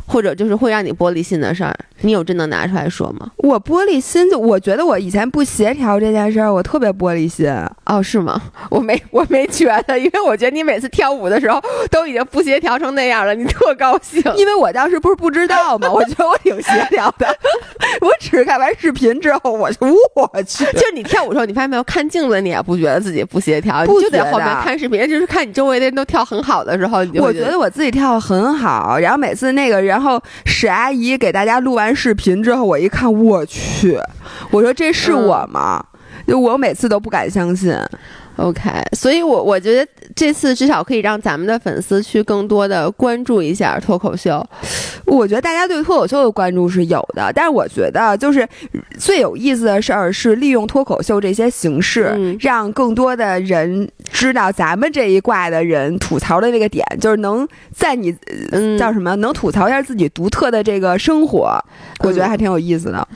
[0.06, 1.74] 或者就是会让你玻璃心的事儿？
[2.02, 3.30] 你有真能拿出来说吗？
[3.38, 7.46] 我玻璃心，就我觉得我以前不协调这件事儿，我特别玻璃心。
[7.86, 8.40] 哦，是吗？
[8.70, 14.22] 我没，我没觉得，因为我觉得你每次跳舞的时候都已经不协调成那样了，你特高兴。
[14.36, 15.88] 因为我当时不是不知道吗？
[15.92, 17.26] 我觉得我挺协调的。
[18.00, 19.78] 我只是看完视频之后，我就
[20.14, 20.64] 我去。
[20.72, 21.82] 就是你跳舞的时候，你发现没有？
[21.84, 28.98] 看镜子你也不觉得自己不协调，你就在后面看视频，就是看你周围的人都跳很好的时候，我觉得我自己跳的很好。
[28.98, 31.96] 然后每次那个，然后史阿姨给大家录完。
[31.96, 33.98] 视频之后，我一看，我去，
[34.50, 35.82] 我说这是我吗？
[36.26, 37.74] 就我每次都不敢相信。
[38.36, 44.44] OK，所以，我我觉得这次至少可以让咱们的粉丝去更多的关注一下脱口秀。
[45.04, 48.48] 我觉得大家对脱口秀的关注是有的，但是我觉得就是
[48.98, 58.10] 最有意思的事儿是利用脱口秀这些形式，嗯让更多的人知道咱们这一挂的人吐槽的那个点，就是能在你、
[58.50, 61.62] 呃嗯叫什么，能吐槽一下自己独特的这个生活，
[62.00, 63.06] 我觉得还挺有意思的。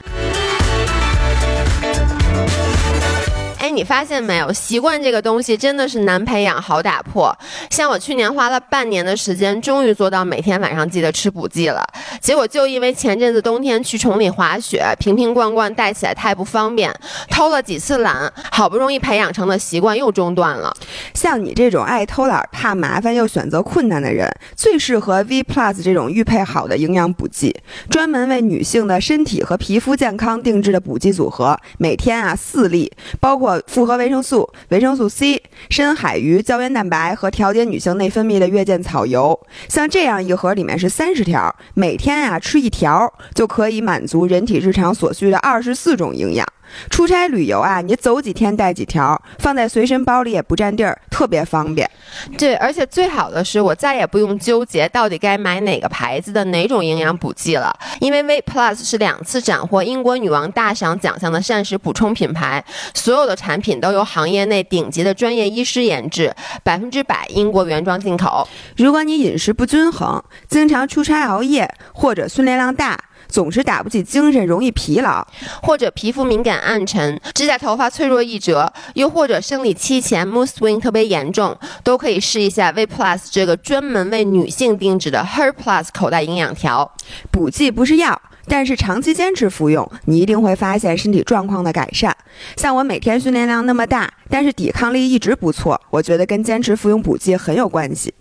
[3.71, 4.51] 你发现没有？
[4.51, 7.35] 习惯这个东西真的是难培养，好打破。
[7.69, 11.85] 像我去年花了半年的时间，终于做到每天晚上记得吃补剂了。
[12.19, 16.93] 结果就因为前阵子冬天去崇礼滑雪，瓶瓶罐罐带起来太不方便，
[17.29, 20.73] 偷了几次懒，好不容易培养成的习惯又中断了。
[21.13, 27.55] 像你这种爱偷懒、怕麻烦又选择困难的人，最适合 V Plus 这种预配好的营养补剂，
[27.89, 39.39] 专门为女性的身体和皮肤健康定制的补剂组合，每天啊四粒，包括复合维生素、维生素 C、深海鱼胶原蛋白和调节女性内分泌的月见草油。
[39.67, 46.47] 像这样一盒里面是三十条，每天啊吃一条，就可以满足人体日常所需的二十四种营养。
[46.89, 51.89] 出差旅游啊，你走几天带几条，放在随身包里也不占地儿，特别方便。
[52.37, 68.47] 对，而且最好的是，我再也不用纠结到底该买哪个牌子的哪种营养补剂了，因为 V Plus 是两次斩获英国女王大赏奖项的膳食补充品牌，所有的产品都由行业内顶级的专业医师研制，百分之百英国原装进口。
[68.75, 72.99] 如果你饮食不均衡，经常出差熬夜，或者训练量大，
[73.31, 75.25] 总是打不起精神，容易疲劳，
[75.63, 86.93] 或者皮肤敏感暗沉、指甲头发脆弱易折，又或者生理期前 mood swing 特别严重，都可以试一下 V Plus 这个专门为女性定制的 Her Plus 口袋营养条。
[87.31, 88.21] 补剂不是药。
[88.47, 92.13] 但是长期坚持服用，你一定会发现身体状况的改善。
[92.57, 98.11] 像我每天训练量那么大，但是抵抗力一直不错，我觉得跟坚持服用补剂很有关系。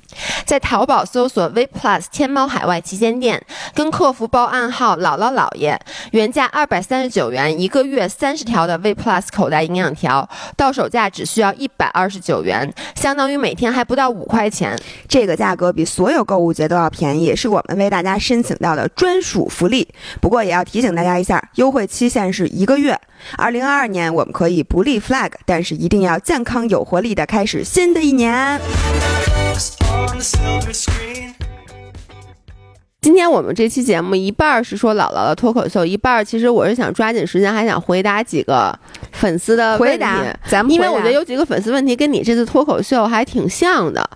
[0.44, 3.42] 在淘宝搜索 V Plus 天猫海外旗舰店，
[3.75, 5.78] 跟客服报暗号“姥姥姥爷”，
[6.12, 14.78] 原价二百三十九元一个月三十条的 V Plus 口袋营养条，到手价只需要一百二十九元，相当于每天还不到五块钱。
[15.08, 19.88] 这个价格比所有购物节都要便宜，是我们为大家申请到的专属福利。
[20.20, 22.98] 不过也要提醒大家一下，优惠期限是一个月。
[23.36, 28.60] 二零二二年我们可以不立 flag，但是一定要健康有活力的开始新的一年。
[33.00, 38.78] 今天我们这期节目一半儿是说姥姥的脱口秀，一半儿其实我是想抓紧时间，还想回答几个
[39.12, 44.06] 粉丝的问题回答，咱们因为我觉得有几个粉丝问题跟你这次脱口秀还挺像的，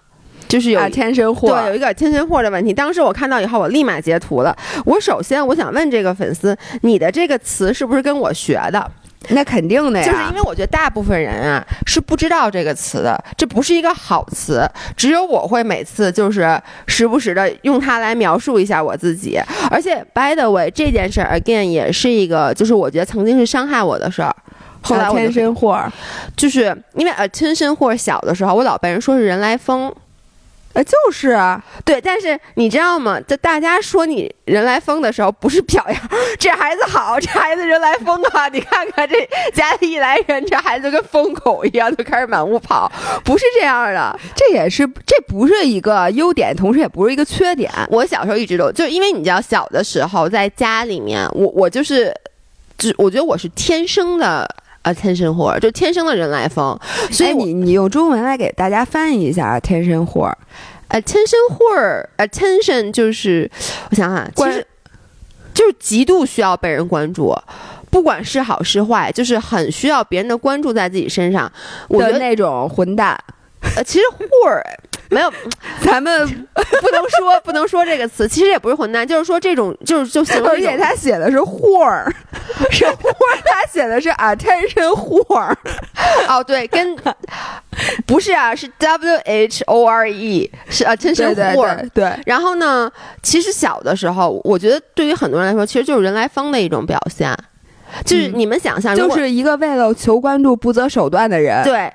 [0.47, 2.75] 就是有啊，天生货，对，有一个天生货的问题。
[2.75, 4.55] 当时我看到以后，我立马截图了。
[4.85, 8.91] 我首先我想问这个粉丝，你的这个词是不是跟我学的？
[9.31, 14.69] 那肯定的呀，就是因为我觉得大部分人啊是不知道这个词的，这不是一个好词。
[14.97, 19.41] 只有我会每次就是时不时的用它来描述一下我自己。
[19.71, 24.35] 而且，by the way，这件事 again 也是一个，就是我觉得曾经是伤害我的事儿。
[24.83, 25.83] 后来我天生货，
[26.37, 29.91] 就是因为 attention 或者小的时候，我老被人说是人来疯。
[30.75, 33.21] 呃，就是啊，对，但是你知道吗？
[33.27, 35.97] 在大家说你人来疯的时候，不是表扬
[36.39, 38.49] 这孩子好，这孩子人来疯啊！
[38.49, 39.17] 你看看这
[39.55, 42.91] 家里一来人，这孩子跟疯狗一样，就开始满屋跑，
[43.25, 44.19] 不是这样的。
[44.35, 47.71] 这也是这不是一个优点，同时也不是一个缺点。
[47.89, 52.13] 我小时候一直都就因为你知道，小的时候在家里面，我我就是，
[52.77, 54.45] 就我觉得我是天生的
[54.85, 56.79] attention whore，就天生的人来疯，
[57.11, 60.33] 所以哎你你用中文来给大家翻译一下啊，天生货。
[60.91, 63.51] attention whore attention 就是
[63.91, 64.65] 我想想，其实
[65.53, 67.35] 就是极度需要被人关注，
[67.91, 71.51] 不管是好是坏，就是很需要别人的关注在自己身上。
[71.89, 73.19] 我觉得的那种混蛋，
[73.77, 74.63] 呃，其实 whore
[75.15, 75.33] 没有
[75.81, 82.13] 咱们不能说 不能说这个词，其实也不是混蛋，就是说这种就是就形容 而且他写的是货儿，
[82.71, 85.57] 是货儿，他写的是 attention 货儿。
[86.29, 86.97] 哦，对，跟
[88.07, 91.77] 不是啊，是 W H O R E，是 attention 对对 whore。
[91.77, 92.91] 对对，然后呢，
[93.23, 97.33] 其实小的时候，我觉得对于很多人来说，其实就是人来疯的一种表现。
[98.05, 101.63] 就是嗯你们想象，如果就是一个为了求关注不择手段的人。
[101.63, 101.93] 对，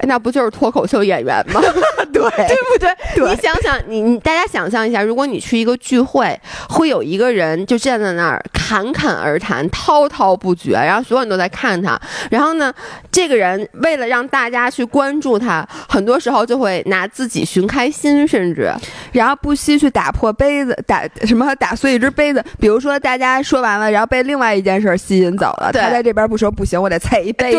[0.00, 1.60] 那不就是脱口秀演员吗？
[2.12, 2.88] 对 对不对？
[3.14, 11.98] 对你想想，你你大家想象一下，如果你去一个聚会，会有一个人就站在那儿侃侃而谈，滔滔不绝，然后所有人都在看他。
[12.30, 12.72] 然后呢，
[13.10, 18.72] 这个人为了让大家去关注他，很多时候就会拿自己寻开心，甚至
[19.12, 22.42] 然后不惜去打破杯子，打什么打碎一只杯子。
[22.58, 27.58] 比如说，大家说完了，然后被另外一件事吸引走了，他在这边不说不行，我得踩一杯子，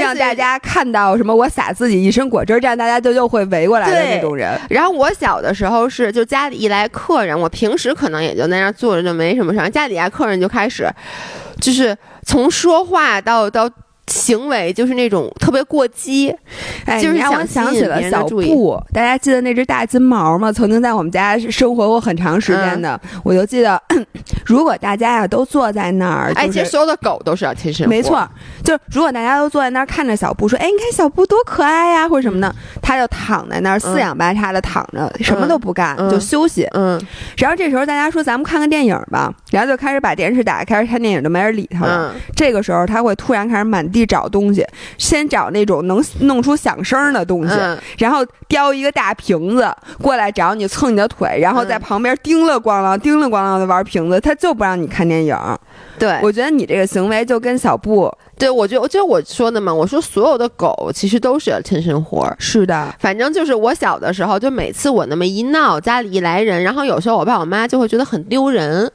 [0.00, 4.58] 让大家看到什么我洒自己一身果汁这样，大家就又会围过来的那种人。
[4.70, 9.68] 然后我小的时候是，就家里一来客人，我平时可能也就在那儿坐着，就没什么事儿。
[9.68, 10.88] 家里来客人就开始，
[11.60, 13.70] 就是从说话到到
[14.06, 16.34] 行为，就是那种特别过激。
[16.84, 20.52] 哎，就是让我想起了小布，大家记得那只大金毛吗？
[20.52, 23.80] 曾经在我们家生活过很长时间的，我就记得，
[24.44, 28.26] 如果大家呀都坐在那儿，哎，就是其实所有的狗都是要亲身，没错，，
[28.62, 36.68] 就是如果大家都坐在那儿看着小布，说：“哎，你看小布多可爱呀、或者什么的，它就躺在那儿四仰八叉的躺着，什么都不干，嗯就休息。
[36.72, 37.00] 嗯
[37.36, 42.12] 然后这时候大家说：“咱们看个电影吧。”然后就开始把电视打开，开始看电影，就没人理它了。
[42.12, 44.66] 嗯，这个时候它会突然开始满地找东西，
[44.98, 49.66] 先找那种能弄出响声的东西，嗯然后叼一个大瓶子
[50.02, 55.36] 过来找你蹭你的腿，然后在嗯旁边叮了咣啷、叮了咣啷的玩瓶子，他就不让你看电影。
[55.98, 62.36] 对，我觉得你这个行为就跟小布对我觉得，就我说的嘛，我说所有的狗其实都是要亲生活儿。
[62.38, 68.90] 是的，反正就是我小的时候，就每次我那么一闹，家里一来人，然后有时候我爸我妈就会觉得很丢人。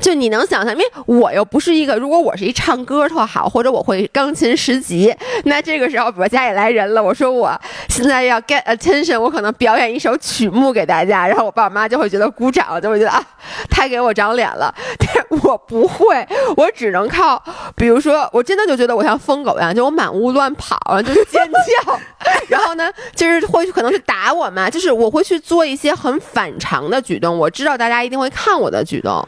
[0.00, 7.52] 就你能想象，因为我又不是一个，如果我是一唱歌特好，或者我会钢琴十级，那这个时候，比如家里来人了，我说我
[7.88, 13.22] 现在要 get attention，我可能表演一首曲目给大家，然后我爸我妈就会觉得鼓掌，就会觉得啊，
[13.70, 14.74] 太给我长脸了。
[14.98, 16.26] 但是我不会，
[16.56, 17.42] 我只能靠，
[17.76, 21.42] 比如说，我真的就觉得我像疯狗一样，就我满屋乱跑，就尖
[21.84, 21.98] 叫，
[22.48, 29.26] 然后呢，就是会可能是打我嘛，就是我会去做一些很反常的举动，我知道大家一定会看我的举动，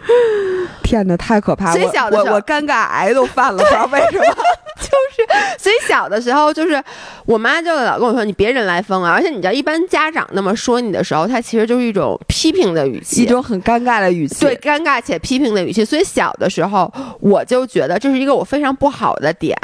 [0.82, 1.80] 天哪，太可怕了！
[2.10, 4.24] 我我我尴尬癌都犯了，不知道为什么。
[5.58, 6.82] 所以小的时候就是
[7.26, 14.44] 我妈就老跟我说你别人来疯啊，而且你知道一般家长那么说你的时候，他其实就是一种批评的语气，一种很尴尬的语气。
[14.44, 19.56] 对，尴尬且批评的语气，所以小的时候我就觉得这是一个我非常不好的点，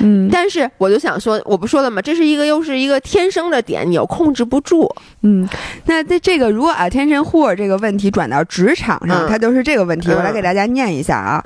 [0.00, 2.02] 嗯但是我就想说，我不说了吗？
[2.02, 4.92] 这是一个又是一个天生的点，你又控制不住。
[5.22, 5.48] 嗯，
[5.86, 10.10] 那这这个如果 attention whore 这个问题转到职场上，嗯它就是这个问题。
[10.10, 11.42] 我来嗯给大家念一下啊，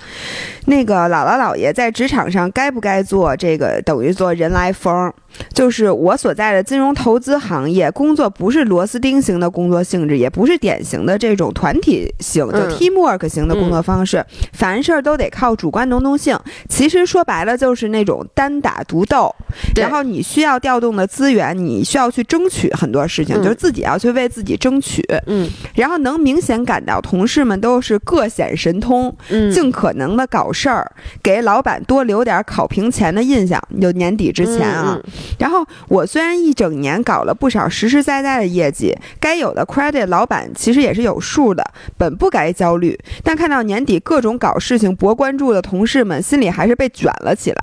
[0.67, 5.13] 那个姥姥姥爷在职场上该不该做这个等于做人来疯？
[5.53, 12.71] 就是我所在的金融投资行业，工作不是螺丝钉型的工作性质，也不是典型的这种团体型，就嗯。
[12.71, 16.39] teamwork 型的工作方式，凡事都得靠主观能动性。
[16.69, 19.35] 其实说白了就是那种单打独斗，
[19.77, 23.43] 然后你需要调动的资源，你需要去争取很多事情，嗯。
[23.43, 25.49] 就是自己要去为自己争取，嗯。
[25.75, 30.91] 然后能明显感到同事们都是各显神通，嗯，尽可能的搞事儿，
[31.23, 33.61] 给老板多留点考评前的印象。
[33.81, 41.65] 就年底之前啊，嗯然后我虽然一整年搞了不少实实在在的业绩，该有的 credit 老板其实也是有数的，
[41.97, 47.59] 本不该焦虑，但看到年底各种搞事情博关注的同事们，心里还是被卷了起来。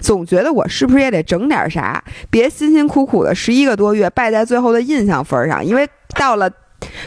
[0.00, 2.02] 总觉得我是不是也得整点啥？
[2.30, 6.50] 别辛辛苦苦的十一个多月败在最后的印象分上，因为到了。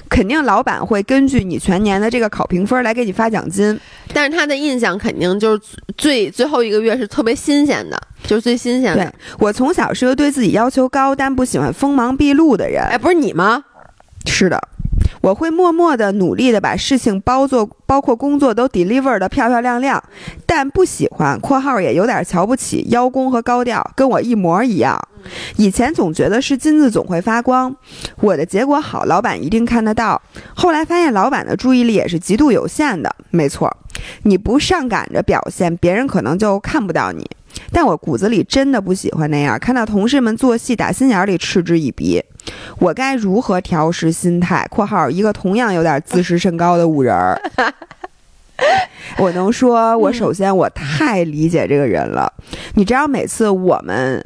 [0.09, 3.79] 肯定老板会根据你全年的这个考评分来给你发奖金。
[4.13, 5.61] 但是他的印象肯定就是
[5.97, 9.13] 最最后一个月是特别新鲜的，就是最新鲜对的。
[9.39, 12.83] 我从小是个对自己要求高但不喜欢锋芒毕露的人。
[12.83, 13.63] 哎，不是你吗？
[14.25, 14.61] 是的，
[15.21, 20.03] 我会默默的努力的把事情包做，包括工作都 deliver 的漂漂亮亮，
[20.45, 24.99] 但不喜欢（括号也有点瞧不起）邀功和高调，跟我一模一样。
[25.55, 27.73] 以前总觉得是金子总会发光，
[28.19, 30.21] 我的结果好，老板一定看得到。
[30.53, 33.15] 后来发现老板的注意力也是极度有限的。
[33.29, 33.73] 没错，
[34.23, 37.25] 你不上赶着表现，别人可能就看不到你。
[37.71, 42.21] 但我骨子里真的不喜欢那样，看到同事们做戏，打心眼里嗤之以鼻。
[42.79, 47.39] 我该如何调试心态？（括号一个同样有点自视甚高的五人儿）
[49.17, 52.31] 我能说，我首先我太理解这个人了。
[52.75, 54.23] 你知道，每次我们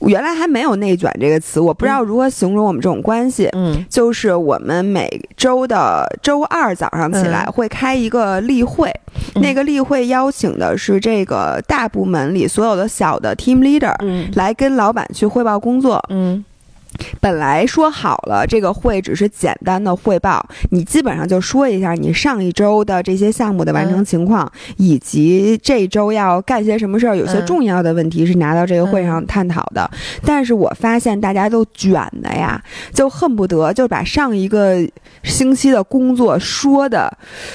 [0.00, 3.48] 原来还没有“内卷”这个词，我不知道如何形容我们这种关系。
[3.52, 8.88] 嗯就是我们每周的周二早上起来嗯会开一个例会，
[9.34, 16.02] 嗯那个例会邀请的是这个大部门里所有的小的 team leader 嗯来跟老板去汇报工作。
[16.10, 16.44] 嗯
[17.20, 27.16] 本来说好了，这个会只是简单的汇报，你基本上就说一下你上一周的这些项目的完成情况，以及这周要干些什么事儿。
[27.16, 29.88] 有些嗯重要的问题是拿到这个会上探讨的。
[30.24, 32.60] 但是我发现大家都卷的呀，
[32.92, 34.78] 就恨不得就把上一个
[35.22, 37.12] 星期的工作说的，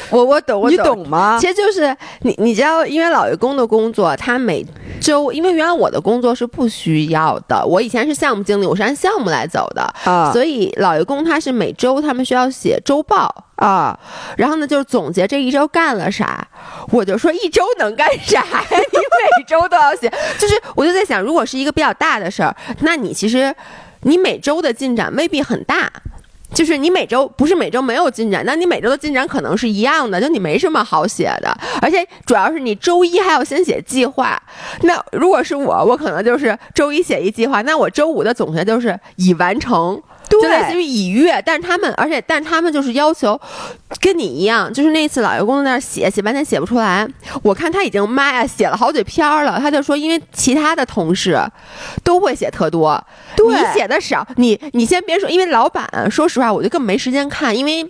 [0.10, 1.38] 我我懂，我你懂吗？
[1.40, 4.66] 其实就是你，你知道，因为老员工的工作，他每
[5.00, 13.46] 周，因为原来我的工作是不需要的，我以前是项目经理，我是按项目来走的，啊所以老爷公他是每周他们需要写周报。
[13.56, 14.00] 啊，
[14.38, 16.48] 然后呢，就是总结这一周干了啥，
[16.90, 18.64] 我就说一周能干啥呀？
[18.72, 18.98] 你
[19.38, 23.56] 每周都要写，就是我就在想，如果是一个比较大的事儿，那你其实
[24.02, 25.88] 你每周的进展未必很大。
[26.54, 34.42] 就是你每周不是每周没有进展，那你每周的进展可能是一样的，就你没什么好写的，而且主要是你周一还要先写计划。
[34.82, 40.02] 那如果是我，我可能就是周一写一计划，那我周五的总结就是已完成。
[40.32, 43.40] 就类似于已阅，但是他们，而且但他们就是要求
[44.00, 47.08] 跟你一样，就是那次老员工在那儿写写半天写不出来，
[47.44, 51.40] 我看他已经妈呀写了好几篇了，他就说因为其他的同事
[52.04, 53.04] 都会写特多，
[53.38, 57.86] 你写的少，你你先别说，因为老板说实话我就更没时间看，因为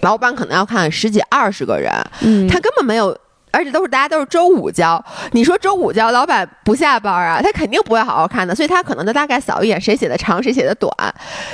[0.00, 1.92] 老板可能要看十几二十个人，
[2.22, 3.16] 嗯他根本没有。
[3.52, 10.90] 而且都是大家都是周五交，你说周五交，老板不下班啊，他肯定不会好好看的，所以他可能就大概扫一眼谁写的长，谁写的短。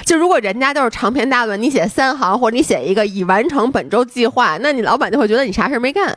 [0.05, 6.15] 就如果人家都是长篇大论，你写三行或者你写一个已完成本周计划，那你老板就会觉得你啥事儿没干。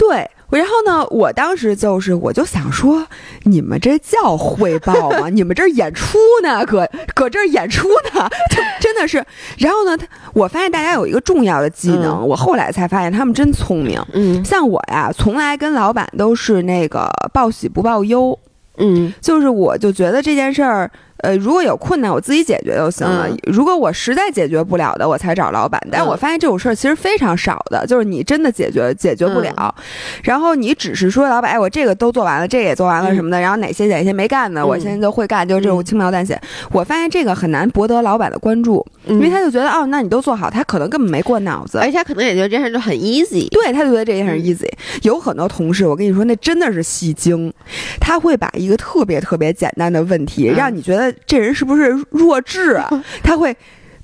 [0.00, 0.28] 对。
[0.50, 3.06] 然后呢，我当时就是，我就想说，
[3.44, 5.28] 你们这叫汇报吗？
[5.30, 6.84] 你们这儿演出呢，搁
[7.14, 9.24] 搁这儿演出呢，就真的是。
[9.58, 14.04] 然后呢，他我发现大家有一个重要的技能，嗯我后来才发现他们真聪明。
[14.12, 18.36] 嗯像我呀，从来跟老板都是那个报喜不报忧，
[18.78, 20.90] 嗯就是我就觉得这件事儿，
[21.22, 23.28] 呃，如果有困难我自己解决就行了。
[23.28, 25.80] 嗯如果我实在解决不了的，我才找老板。
[25.90, 29.82] 但嗯我发现这种事儿其实非常少的，就是你真的解决解决不了，嗯
[30.22, 36.40] 然后你只是说老板，哎，我这个都做完了，这个也做完了嗯什么的，然后哪些哪些没干的，嗯我现在就会干，就是这种嗯轻描淡写。
[36.70, 41.86] 我发现这个很难博得老板的关注，嗯，因为他就觉得哦，那你都做好，他可能根本没过脑子而。
[41.86, 43.48] 且他可能也觉得这事儿就很 easy。
[43.50, 44.68] 对，他就觉得这件事儿嗯 easy。
[45.02, 47.52] 有很多同事，我跟你说，那真的是戏精，
[48.00, 52.88] 他会把一个特别特别简单的问题，嗯让你觉得这人是不是弱智啊？
[53.22, 53.56] 他会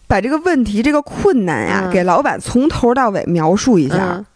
[0.07, 1.91] 把这个问题、这个困难呀、嗯。
[1.93, 4.15] 给老板从头到尾描述一下。
[4.17, 4.27] 嗯。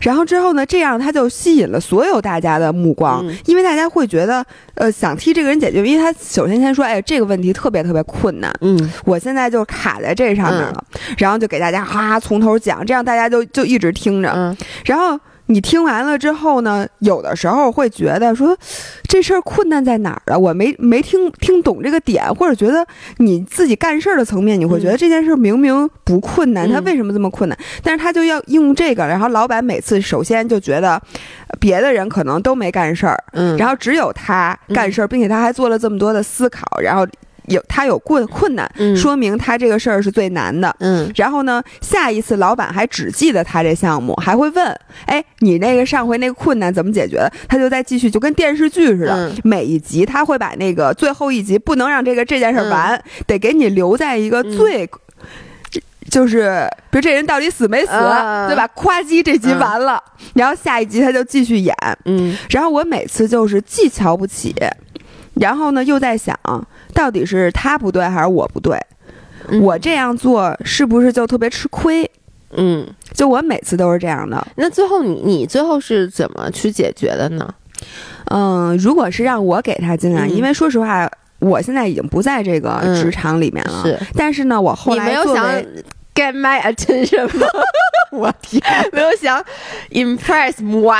[0.00, 3.36] 然后之后呢，这样他就吸引了所有大家的目光，嗯。
[3.46, 4.44] 因为大家会觉得，
[4.74, 8.92] 呃，想替这个人解决，因为他首先先说，哎，这个问题特别特别困难，嗯。
[9.04, 10.84] 我现在就卡在这上面了，
[11.16, 14.56] 然后就给大家哈从头讲，这样大家就就一直听着，嗯。
[14.84, 15.18] 然后
[15.48, 18.56] 你听完了之后呢，有的时候会觉得说，
[19.08, 20.38] 这事儿困难在哪儿啊？
[20.38, 22.86] 我没没听听懂这个点，或者觉得
[23.16, 27.58] 你自己干事儿的层面，你会觉得这件事明明不困难，嗯他为什么这么困难？
[27.82, 37.06] 但是他就要用这个，然后老板每次首先就觉得呃别的人可能都没干事儿，嗯，然后只有他干事儿，并且他还做了这么多的思考，然后
[37.48, 40.74] 有他有困困难，嗯说明他这个事儿是最难的。
[40.80, 54.88] 嗯然后呢，下一次老板还只记得他这项目，还会问：“哎，你那个上回那个困难怎么解决的？”他就再继续，就跟电视剧似的，嗯每一集他会把那个最后一集不能让这个这件事儿完，得给你留在一个嗯最。
[56.10, 58.66] 就是，比如这人到底死没死，嗯对吧？
[58.68, 61.74] 夸叽这集完了，然后下一集他就继续演。
[62.06, 64.54] 嗯然后我每次就是既瞧不起，
[65.34, 66.34] 然后呢又在想，
[66.94, 68.78] 到底是他不对还是我不对？
[69.50, 72.10] 嗯我这样做是不是就特别吃亏？
[72.50, 74.46] 嗯，就我每次都是这样的。
[74.56, 77.48] 那最后你你最后是怎么去解决的呢？
[78.30, 83.82] 嗯，如果是让我给他进来，嗯因为说实话，我现在已经不在这个嗯职场里面了。
[83.84, 85.46] 是但是呢，我后来作没有想
[86.14, 87.46] get my attention 吗？
[88.10, 88.62] 我天，
[88.92, 89.42] 没有想
[89.90, 90.94] impress 我。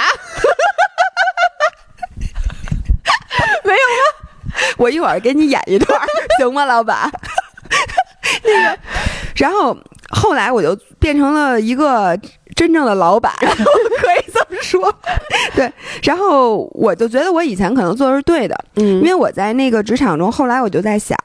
[4.79, 6.07] 我一会儿给你演一段儿，
[6.39, 7.11] 行吗，老板？
[8.45, 8.79] 那个，
[9.37, 9.77] 然后
[10.11, 12.19] 后来我就变成了一个
[12.55, 14.93] 真正的老板， 可以这么说。
[15.55, 15.71] 对，
[16.03, 21.17] 然后我就觉得我以前可能做的是对的，嗯因为我在那个职场中，后来我就在想，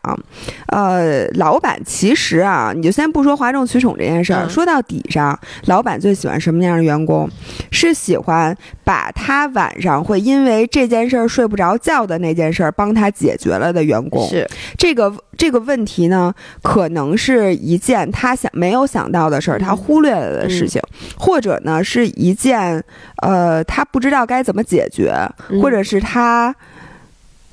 [0.67, 7.29] 呃，老板其实啊，你就先不说哗众取宠这件事儿，嗯说到底上，老板最喜欢什么样的员工？
[7.71, 14.27] 是喜欢把他晚上会因为这件事儿睡不着觉的那件事儿帮他解决了的员工。
[14.29, 14.47] 是
[14.77, 20.81] 这个这个问题呢，可能是一件他想没有想到的事儿，他嗯忽略了的事情，
[21.17, 22.83] 或者呢是一件
[23.21, 25.13] 呃他不知道该怎么解决，
[25.49, 26.53] 嗯或者是他。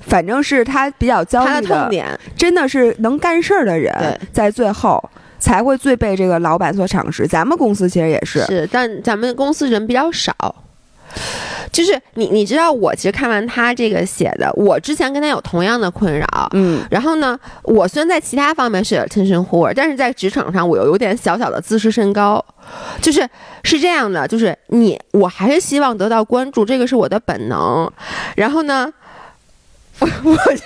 [0.02, 4.98] 反正是他比较焦他虑的痛点，真的是能干事儿的人，在最后
[5.38, 7.26] 才会最被这个老板所赏识。
[7.26, 10.32] 咱们公司其实也是，是，但咱们公司人比较少。
[11.72, 16.26] 就是你，你知道，我其实看完他这个写的，我之前跟他有同样的困扰。
[16.52, 22.44] 嗯然后呢，我虽然在其他方面是 attention whore，但是在职场上我又有点小小的自视甚高。
[23.00, 23.28] 就是
[23.62, 27.90] 是这样的，就是你，我还是希望得到关注，这个是我的本能。
[28.36, 28.92] 然后呢，
[30.00, 30.64] 我 我就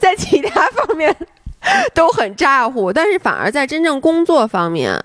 [0.00, 1.14] 在其他方面
[1.94, 5.02] 都很咋呼，但是反而在真正工作方面，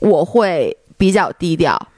[0.00, 1.88] 我会比较低调。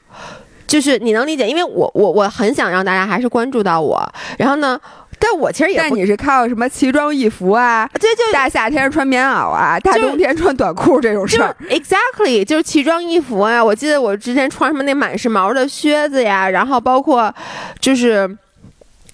[0.75, 4.05] 就是你能理解，因为我我我很想让大家还是关注到我，
[4.37, 4.77] 然后呢，
[5.21, 7.89] 但我其实也不但你是靠什么奇装异服啊？
[8.01, 13.63] 对就大夏天穿棉袄啊，大冬天穿短裤这种事儿，exactly 就是奇装异服啊！
[13.65, 17.33] 我记得我之前穿什么那满是毛的靴子呀，然后包括
[17.79, 18.29] 就是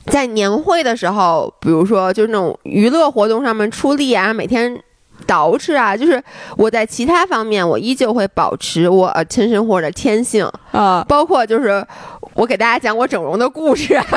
[0.06, 4.82] 在年会的时候，比如说就是那种娱乐活动上面出力啊，每天。
[5.30, 6.22] 捯饬啊，就是
[6.56, 11.84] 我在其他方面，我依旧会保持我 attention 或者天性，啊，包括就是
[12.34, 14.04] 我给大家讲我整容的故事啊，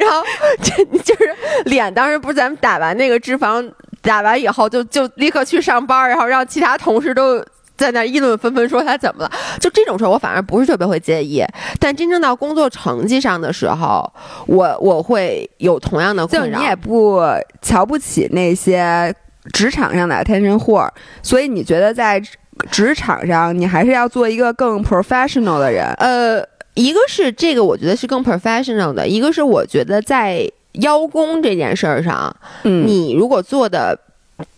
[0.00, 0.22] 然后
[0.60, 1.34] 这就是
[1.66, 7.44] 脸，当时不是咱们打完那个脂肪打完以后就就立刻去上班，然后让其他同事都。
[7.74, 9.32] 在那议论纷纷，说他怎么了？
[9.58, 11.42] 就这种事儿，我反而不是特别会介意。
[11.80, 14.08] 但真正到工作成绩上的时候，
[14.46, 16.58] 我我会有同样的困扰。
[16.58, 17.20] 就你也不
[17.60, 19.12] 瞧不起那些
[19.52, 20.88] 职场上的 attention whore，
[21.22, 22.36] 所以你觉得在职
[22.70, 25.86] 职场上你还是要做一个更 professional 的人。
[25.94, 32.34] 呃，一个是这个，我觉得是更 professional 的；一个是我觉得在邀功这件事儿上，
[32.64, 33.98] 嗯你如果做的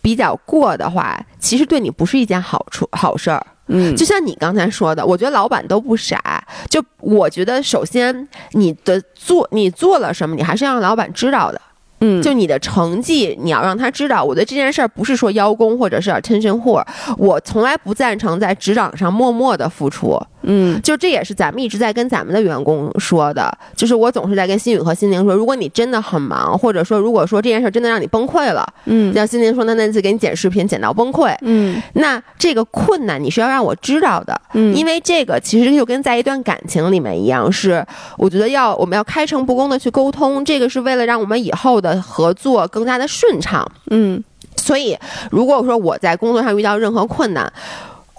[0.01, 3.45] 比较过的话，其实对你不是一件好处好事儿。
[3.67, 6.45] 嗯，就像你刚才说的，我觉得老板都不傻。
[6.69, 11.59] 就我觉得，首先你的做你做了什么，你还是要让老板知道的。
[11.99, 12.21] 嗯。
[12.21, 14.23] 就你的成绩，你要让他知道。
[14.23, 16.83] 我觉得这件事儿不是说邀功或者是 attention whore，
[17.17, 20.19] 我从来不赞成在职场上默默的付出。
[20.43, 20.81] 嗯。
[20.81, 29.13] 就这也是咱们一直在跟咱们的员工说的，就是我总是在跟心宇和心灵说，如果你真的很忙，或者说如果说这件事儿真的让你崩溃了，嗯。
[29.13, 31.81] 像心灵说，他那次给你剪视频剪到崩溃，嗯。
[31.93, 37.85] 那这个困难你是要让我知道的，嗯，因为这个其实就跟在一段感情里面一样，是
[38.17, 43.69] 我觉得要我们要开诚布公的去沟通，这个是为了让我们以后的合作更加的顺畅。
[43.91, 44.23] 嗯
[44.57, 44.97] 所以，
[45.29, 47.51] 如果说我在工作上遇到任何困难，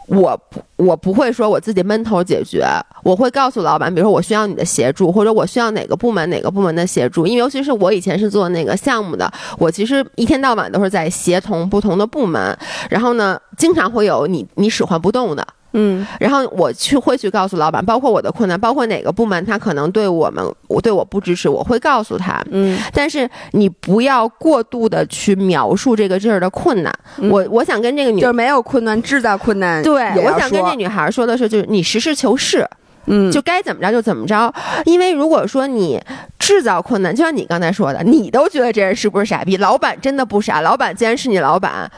[0.06, 2.64] 我不我不会说我自己闷头解决，
[3.02, 7.26] 我会告诉老板，比如说我需要你的协助，或者我需要哪个部门哪个部门的协助。
[7.26, 12.56] 因为尤其是我以前是做那个项目的，我其实一天到晚都是在协同不同的部门，
[12.88, 15.44] 然后呢，经常会有你你使唤不动的，
[15.78, 22.42] 嗯然后我去会去告诉老板，包括我的困难，包括哪个部门他可能对我们我对我不支持，我会告诉他。
[22.50, 26.92] 嗯但是你不要过度的去描述这个事儿的困难。
[27.18, 29.82] 嗯我我想跟这个女就是没有困难，制造困难。
[29.82, 32.66] 对，我想跟这女孩说的是，就是你实事求是，
[33.06, 34.52] 嗯就该怎么着就怎么着。
[34.84, 36.00] 因为如果说你
[36.38, 41.90] 制造困难，就像你刚才说的，你都觉得这人是不是傻逼，老板真的不傻，老板既然是你老板，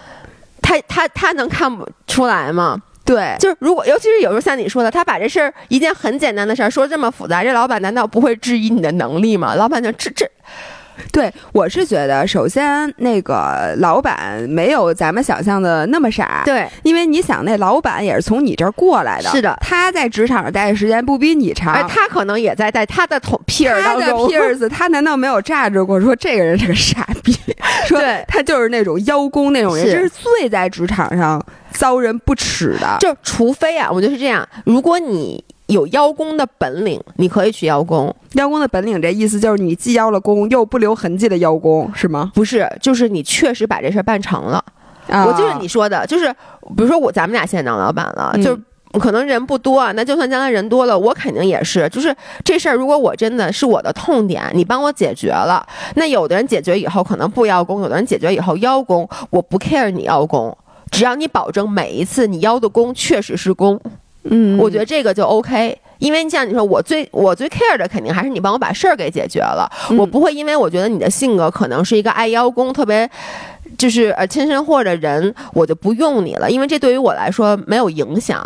[0.60, 2.80] 他他他能看不出来吗？
[3.08, 9.54] 对，就是如果，尤其是有时候像你说的，他把这事儿一件很简单的事儿说这么复杂，这老板难道不会质疑你的能力吗？
[9.54, 10.30] 老板就这这，
[11.12, 27.36] 对，我是觉得，首先那个老板没有咱们想象的那么傻，，对因为你想，那老板也是从你这儿过来的，是的他在职场上待的时间不比你长，而他可能也在带他的同 peer 他的 peers，他难道没有榨着过说这个人是个傻逼？
[27.86, 32.96] 说他就是那种邀功那种人，是这是最在职场上遭人不耻的。
[33.00, 42.32] 就除非啊，我觉得是这样，如果你有邀功的本领，你可以去邀功，邀功的本领，这意思就是你既邀了功，又不留痕迹的邀功，是吗？
[42.34, 44.62] 不是，就是你确实把这事儿办成了。
[45.08, 46.30] 啊我就是你说的，就是
[46.76, 48.58] 比如说我咱们俩现在当老板了，嗯就。
[48.98, 51.86] 可能人不多啊，那就算将来人多了，我肯定也是。
[51.90, 52.12] 就是
[52.42, 55.64] 这事儿，如果我真的是我的痛点，你帮我解决了，
[55.96, 60.56] 那有的人解决以后可能不邀功，有的人解决以后邀功，我不 care 你邀功，
[60.90, 63.78] 只要你保证每一次你邀的功确实是功，
[64.24, 65.78] 嗯，我觉得这个就 OK。
[65.98, 73.10] 因为像你说，我最我最 care 的肯定还是你帮我把事儿给解决了，嗯我不会因为我觉得你的性格可能是一个爱邀功、特别
[73.76, 78.40] 就是呃亲身或者人，我就不用你了，因为这对于我来说没有影响。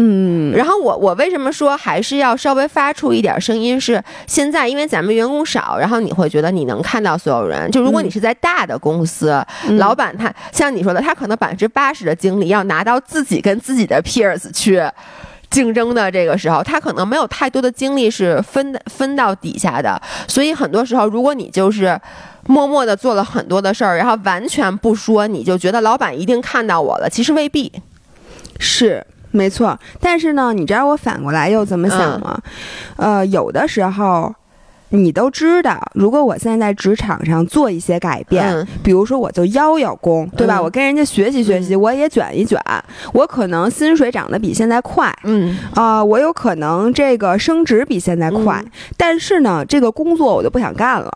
[0.00, 4.00] 嗯，然后我我为什么说还是要稍微发出一点声音是？
[4.28, 7.68] 现在因为咱们员工少，然后你会觉得你能看到所有人。
[7.72, 14.82] 就如果你是在大的公司，嗯老板他像你说的，他可能百分之八十的精力要拿到自己跟自己的 peers 去。
[15.50, 21.98] 竞争的这个时候，他可能没有太多的精力是分的分到底下的，所以很多时候，如果你就是
[22.46, 27.72] 默默的做了很多的事儿，然后完全不说，你就觉得老板一定看到我了，其实未必。
[28.58, 32.40] 是没错，但是呢，你知道我反过来又怎么想吗？
[32.96, 34.34] 呃，有的时候。
[34.90, 40.56] 你都知道，如果我现在在职场上做一些改变，嗯比如说我就邀邀功，对吧？
[40.56, 42.58] 嗯我跟人家学习学习，我也卷一卷，
[43.12, 51.12] 我可能薪水涨得比现在快嗯啊、我有可能这个升职比现在快，嗯但是呢，这个工作我就不想干了。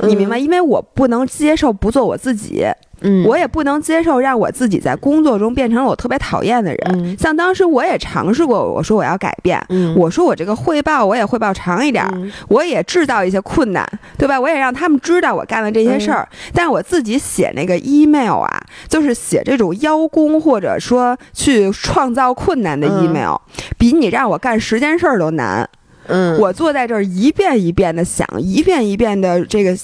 [0.00, 0.38] 你明白？
[0.38, 2.64] 因为我不能接受不做我自己，
[3.00, 6.80] 嗯，我也不能接受让我自己在工作中变成了我特别讨厌的人。
[6.94, 12.04] 嗯像当时我也尝试过，我说我要改变，嗯我说我这个汇报我也汇报长一点
[12.48, 13.86] 我也制造一些困难，
[14.18, 14.38] 对吧？
[14.38, 16.28] 我也让他们知道我干了这些事儿。
[16.52, 23.36] 但是我自己写那个 email 啊，就是写这种邀功或者说去创造困难的嗯 email，、
[23.78, 25.68] 比你让我干十件事儿都难。
[26.06, 29.76] 嗯，我坐在这儿一遍一遍的想，一遍一遍的这个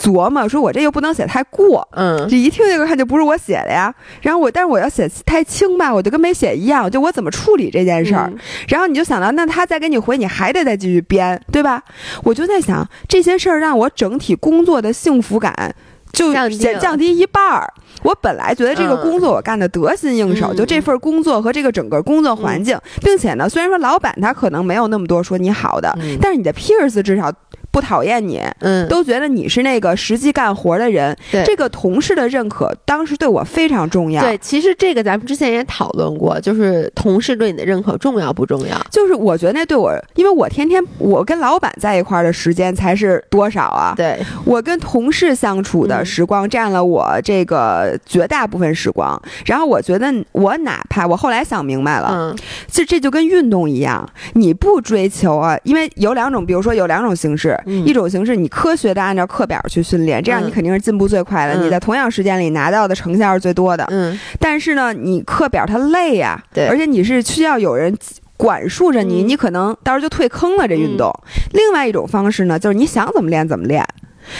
[0.00, 1.86] 琢磨，说我这又不能写太过。
[1.92, 11.82] 嗯这一听这个看就不是我写的呀，然后我，但是我要写太轻吧，我就跟没写一样，就我怎么处理这件事儿，嗯然后你就想到，那他再给你回，你还得再继续编，对吧？
[12.24, 15.74] 我就在想，这些事儿让我整体工作的幸福感
[16.16, 17.72] 就减降低一半儿。
[18.02, 19.02] 我本来觉得这个嗯。
[19.02, 26.16] 工作我干的得心应手，嗯就这份工作和这个整个工作环境，并且呢，虽然说老板他可能没有那么多说你好的，嗯。
[26.20, 27.32] 但是你的 peers 至少
[27.76, 31.14] 不讨厌你，嗯，都觉得你是那个实际干活的人。
[31.30, 34.22] 对这个同事的认可，当时对我非常重要。
[34.22, 38.80] 对，其实这个咱们之前也讨论过，就是同事对你的认可重要不重要？
[38.90, 43.92] 就是我觉得那对我，因为我天天我跟老板在一块儿的时间才是多少啊？
[43.94, 49.20] 对，我跟同事相处的嗯时光占了我这个绝大部分时光。
[49.44, 52.34] 然后我觉得我哪怕我后来想明白了，嗯
[52.70, 63.86] 这这就跟运动一样，你不追求啊，因为有两种，比如说有两种形式，嗯一种形式你科学的按照课表去训练，这样嗯你肯定是进步最快的，嗯你在同样时间里拿到的成效是最多的。
[63.90, 67.94] 嗯但是呢，你课表它累呀、对而且你是需要有人。
[68.38, 70.68] 管束着你，嗯你可能到时候就退坑了。
[70.68, 71.10] 这运动，
[71.54, 73.82] 另外一种方式呢，就是你想怎么练怎么练，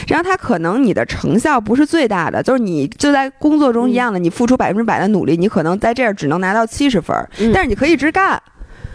[0.07, 7.16] 然后它可能你的成效不是最大的，就是你就在工作中一样的，你付出百分之百的努力，你可能在这儿只能拿到七十分
[7.55, 8.39] 但是你可以一直干，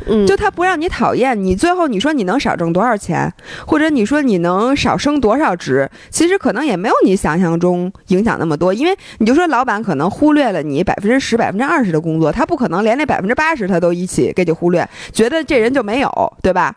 [0.07, 3.31] 嗯，就他不让你讨厌你，最后你说你能少挣多少钱，
[3.65, 16.09] 或者你说你能少升多少职，其实可能也没有你想象中影响那么多，因为你就说老板可能忽略了你百分之十、百分之二十的工作，他不可能连那百分之八十他都一起给你忽略，觉得这人就没有，
[16.41, 16.75] 对吧？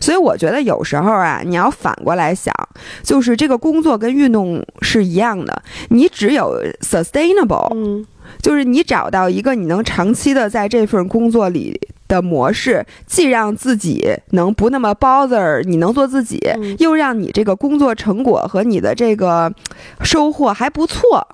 [0.00, 2.54] 所以我觉得有时候啊，你要反过来想，
[3.02, 8.06] 就是这个工作跟运动是一样的，你只有 sustainable，嗯
[8.40, 11.78] 就是你找到一个你能长期的在这份工作里
[12.12, 19.50] 的模式，既让自己能不那么 bother，你能做自己，嗯又让你这个工作成果和你的这个
[20.02, 21.26] 收获还不错。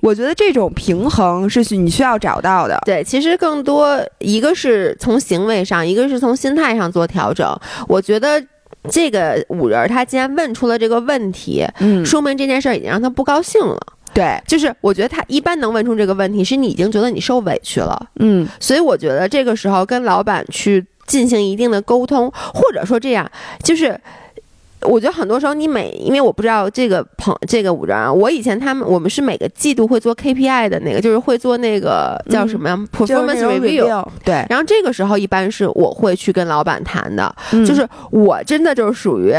[0.00, 2.78] 我觉得这种平衡是需你需要找到的。
[2.84, 7.58] 对，其实更多一个是从行为上，一个是从心态上做调整。
[7.88, 8.42] 我觉得
[8.90, 13.78] 这个五人儿他既然问出了这个问题，嗯，说明这件事儿已经让他不高兴了。
[14.14, 18.08] 对，就是我觉得他一般能问出这个问题，是你已经觉得你受委屈了。
[18.20, 23.30] 嗯所以我觉得这个时候跟老板去进行一定的沟通，或者说这样，
[23.62, 23.98] 就是。
[24.84, 34.06] 我觉得很多时候你每，因为我不知道这个朋这个五人啊，我以前他们我们是每个季度会做 KPI 的那个，就是会做那个叫什么呀、就是 performance review。
[34.24, 39.34] 对，然后这个时候一般是我会去跟老板谈的，嗯就是我真的就是属于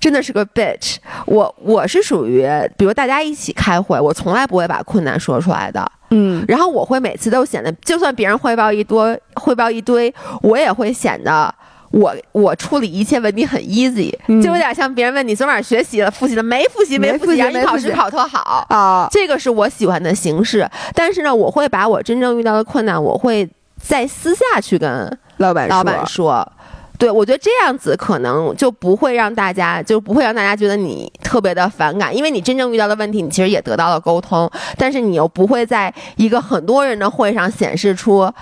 [0.00, 11.54] 真的是个 bitch，我我是属于比如大家一起开会，我从来不会把困难说出来的，嗯然后我会每次都显得，就算别人汇报一多汇报一堆，我也会显得。
[11.94, 20.68] 我我处理一切问题很 easy，、嗯就有点像别人问你昨晚学习了复习了没复习，没复习然后你考试考特好，啊，这个是我喜欢的形式。
[20.92, 23.48] 但是呢，我会把我真正遇到的困难，我会
[23.80, 26.52] 在私下去跟老板老板说说。
[26.96, 38.32] 对，我觉得这样子可能就不会让大家就不会让大家觉得你特别的反感，因为你真正遇到的问题，你其实也得到了沟通，但是你又不会在一个很多人的会上显示出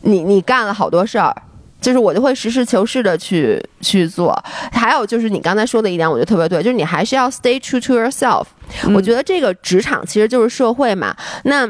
[0.00, 1.34] 你你干了好多事儿。
[1.82, 4.32] 就是我就会实事求是的去去做，
[4.72, 8.46] 还有就是你刚才说的一点，我觉得特别对，就是你还是要 stay true to yourself。
[8.86, 11.14] 嗯我觉得这个职场其实就是社会嘛，
[11.44, 11.68] 那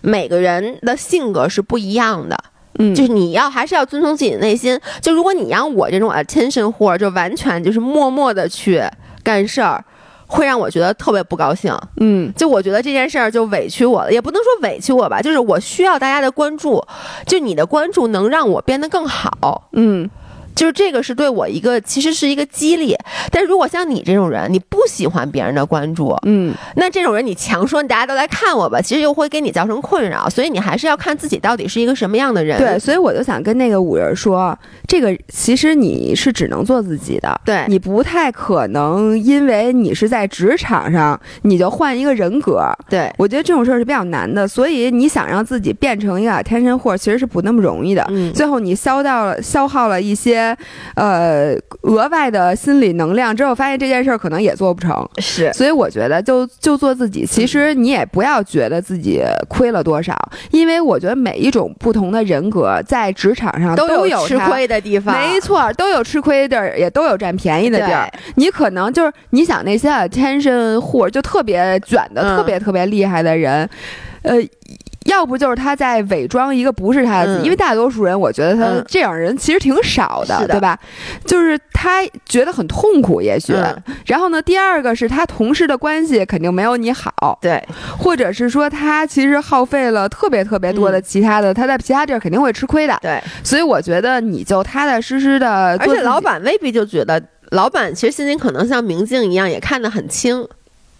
[0.00, 2.36] 每个人的性格是不一样的，
[2.78, 4.80] 嗯，就是你要还是要遵从自己的内心。
[5.00, 8.82] 就如果你让我这种 attention 或就完全就是默默的去
[9.22, 9.84] 干事儿，
[10.26, 11.76] 会让我觉得特别不高兴。
[11.98, 16.84] 嗯就我觉得这件事儿就委屈我了，也不能说委屈我吧，就是我需要大家的关注，
[17.26, 19.68] 就你的关注能让我变得更好。
[19.72, 20.08] 嗯
[20.56, 22.96] 就是这个是对我一个其实是一个激励，
[23.30, 32.58] 但如果像你这种人，你不喜欢别人的关注，嗯那这种人你强说大家都来看我吧，其实又会给你造成困扰，所以你还是要看自己到底是一个什么样的人。
[32.58, 42.66] 对，所以我就想跟那个五人说，这个其实你是只能做自己的，对你不太可能因为你是在职场上，你就换一个人格。
[42.88, 48.04] 对，我觉得这种事儿是比较难的，所以你想让自己变成一个 attention whore，其实是不那么容易的。
[48.08, 50.56] 嗯最后你消到了消耗了一些些
[50.94, 55.06] 呃额外的心理能量之后，发现这件事儿可能也做不成。
[55.18, 60.16] 是所以我觉得就就做自己，其实你也不要觉得自己亏了多少，
[60.50, 64.38] 因为我觉得每一种不同的人格在职场上都有有吃。
[64.46, 68.08] 亏的地方，没错，都有吃亏的地儿，也都有占便宜的地儿。
[68.36, 73.68] 你可能就是你想那些 attention 户，就特别卷的、嗯特别特别厉害的人，
[74.26, 74.36] 呃。
[75.06, 80.76] 要不就是他在伪装一个不是他因为大多数人，我觉得他嗯这样人其实挺少的，对吧？
[81.24, 83.52] 就是他觉得很痛苦，也许。
[83.52, 87.62] 嗯然后呢，第二个是他同事的关系肯定没有你好，对，
[87.96, 92.94] 或者是说他其实耗费了特别特别多的其他的，他在其他地儿肯定会吃亏的。
[92.94, 100.44] 嗯对，所以我觉得你就踏踏实实的，而且老板未必就觉得，老板其实心里可能像明镜一样，也看得很清，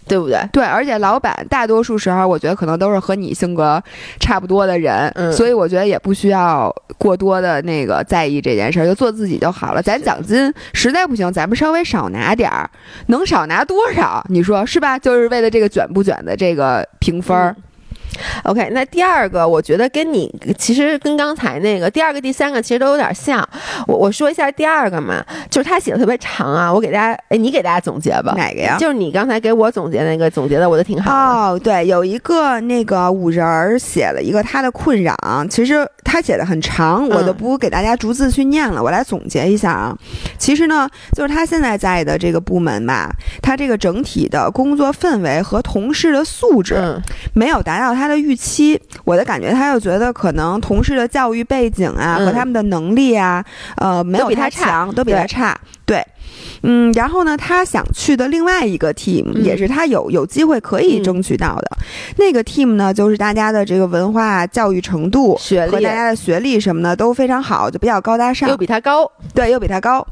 [0.07, 0.39] 对不对？
[0.51, 3.81] 对，而且老板大多数时候，我觉得可能都是和你性格
[4.19, 9.81] 差不多的人，嗯所以我觉得也不需要过多的那个在意这件事儿，就做自己就好了。
[9.81, 12.69] 咱奖金实在不行，咱们稍微少拿点儿，
[13.07, 14.23] 能少拿多少？
[14.29, 14.97] 你说是吧？
[14.97, 17.55] 就是为了这个卷不卷的这个评分儿。
[18.43, 23.47] OK，那第二个，我觉得跟你其实跟刚才那个第二个、第三个其实都有点像。
[23.87, 28.33] 我我说一下第二个嘛，就是他写的特别长啊，我给大家，哎，你给大家总结吧。
[28.37, 28.77] 哪个呀？
[28.79, 31.17] 就是你刚才给我总结那个，总结的我都挺好的。
[31.17, 35.15] 哦，对，有一个那个五人儿写了一个他的困扰，
[35.49, 39.95] 其实他写的很长，我就嗯不给大家逐字去念了，我来总结一下啊。
[40.37, 43.09] 其实呢，就是他现在在的这个部门吧，
[43.41, 47.01] 他这个整体的工作氛围和同事的素质嗯
[47.33, 48.79] 没有达到他的预期。
[49.03, 53.43] 我的感觉，他又觉得可能同事的教育背景啊、嗯和他们的能力啊，
[53.77, 55.57] 呃，没有比他强，都比他差。
[55.87, 56.05] 对，
[56.63, 61.77] 嗯，然后呢，他想去的另外一个 team、嗯也是他有有机会可以嗯争取到的、
[62.17, 69.09] 那个 team 呢，就是大家的这个文化教育程度学历和大家的学历什么的都非常好，就比较高大上又，比他高。
[69.33, 70.05] 对，又比他高。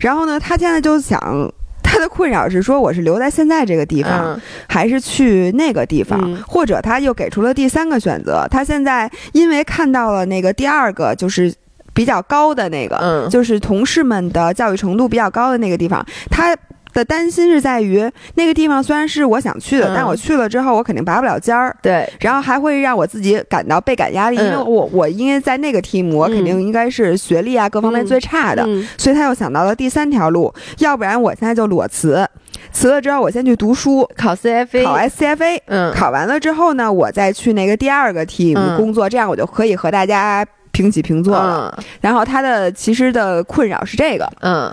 [0.00, 1.50] 然后呢，他现在就想。
[1.86, 8.48] 他的困扰是说，我是留在现在这个地方，嗯还是去那个地方，嗯或者他又给出了第三个选择。
[8.50, 11.54] 他现在因为看到了那个第二个，就是
[11.94, 13.30] 比较高的那个，嗯。
[13.30, 16.54] 就是同事们的教育程度比较高的那个地方，他。
[16.94, 19.94] 的担心是在于那个地方虽然是我想去的，嗯。
[19.96, 28.86] 但我去了之后我肯定拔不了尖儿，对，然后还会让我自己感到倍感压力，因为嗯我我因为在那个 team 我肯定应该是学历啊各方面嗯最差的，嗯。
[28.96, 32.24] 所以他又想到了第三条路，要不然我现在就裸辞，
[32.70, 38.76] 辞了之后我先去读书，考 CFA，考 SCFA，嗯，考完了之后呢，我再去那个第二个 team 嗯。
[38.76, 41.74] 工作，这样我就可以和大家平起平坐了。
[41.78, 44.70] 嗯然后他的其实的困扰是这个，嗯。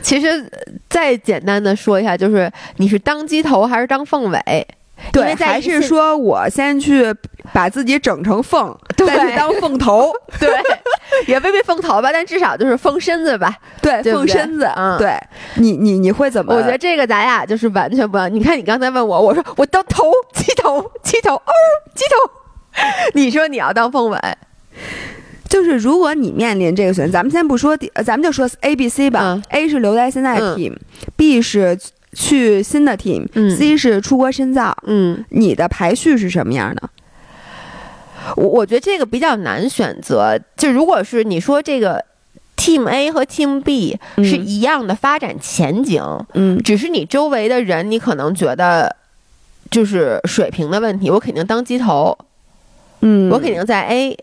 [0.00, 4.66] 其实呃再简单的说一下，就是你是当鸡头还是当凤尾？
[5.14, 7.12] 因为还是说我先去
[7.52, 10.48] 把自己整成凤，再去当凤头， 对，
[11.26, 13.52] 也未必凤头吧，但至少就是凤身子吧。
[13.82, 14.70] 对，对对凤身子。
[14.76, 15.18] 嗯对
[15.56, 16.54] 你，你你会怎么？
[16.54, 18.32] 我觉得这个咱俩就是完全不一样。
[18.32, 21.52] 你看，你刚才问我，我说我当头鸡头鸡头哦
[21.96, 22.80] 鸡头，
[23.14, 24.18] 你说你要当凤尾，
[25.52, 27.76] 就是如果你面临这个选择，咱们先不说
[28.06, 29.20] 咱们就说 A、B、C 吧。
[29.22, 31.78] 嗯 A 是留在现在的嗯 team，B、是
[32.14, 34.74] 去新的 team，C、嗯是出国深造。
[34.86, 36.88] 嗯，你的排序是什么样的？
[38.36, 40.40] 我我觉得这个比较难选择。
[40.56, 42.02] 就如果是你说这个
[42.56, 48.96] Team A 和 Team B 嗯是一样的发展前景，嗯只是你周围的人，你可能觉得
[49.70, 52.16] 就是水平的问题，我肯定当鸡头，
[53.02, 54.16] 嗯我肯定在 A。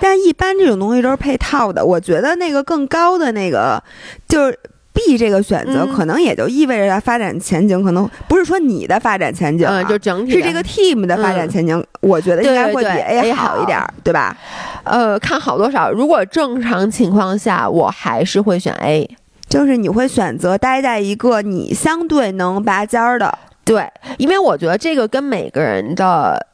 [0.00, 1.84] 但一般这种东西都是配套的。
[1.84, 3.82] 我觉得那个更高的那个
[4.28, 4.58] 就是
[4.92, 14.36] B 这个选择，嗯可能也就意味着它发展前景可能不是说你的发展前景、啊，嗯，就整体是这个 team 的发展前景，我觉得应该会比 A A 好一点儿，对吧？
[14.84, 15.90] 呃，看好多少。
[15.90, 19.16] 如果正常情况下，我还是会选 A。
[19.46, 26.44] 就是你会选择待在一个你相对能拔尖儿的，对，因为我觉得这个跟每个人的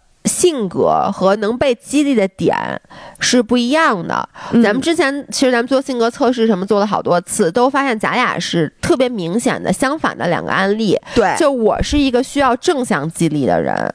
[0.40, 2.56] 性格和能被激励的点
[3.20, 4.28] 是不一样的。
[4.52, 10.98] 嗯咱们之前其实咱们做性格测试什么做了好多次，都发现咱俩是特别明显的相反的两个案例。
[11.14, 13.94] 对，就我是一个需要正向激励的人，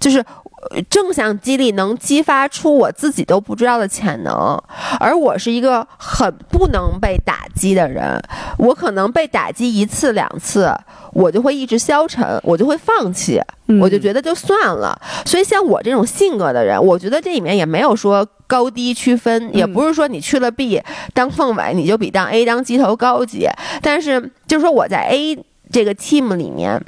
[0.00, 0.24] 就是。
[0.70, 4.60] 呃正向激励能激发出我自己都不知道的潜能，
[4.98, 8.20] 而我是一个很不能被打击的人。
[8.58, 10.72] 我可能被打击一次两次，
[11.12, 14.98] 我就会意志消沉，我就会放弃，嗯我就觉得就算了。
[15.24, 20.82] 所以像我这种性格的人，我觉得这里面也没有说高低区分，也不是说你去了 B
[21.12, 23.46] 当凤尾你就比当 A 当鸡头高级，
[23.82, 25.38] 但是就是说我在 A
[25.70, 26.82] 这个 team 里面。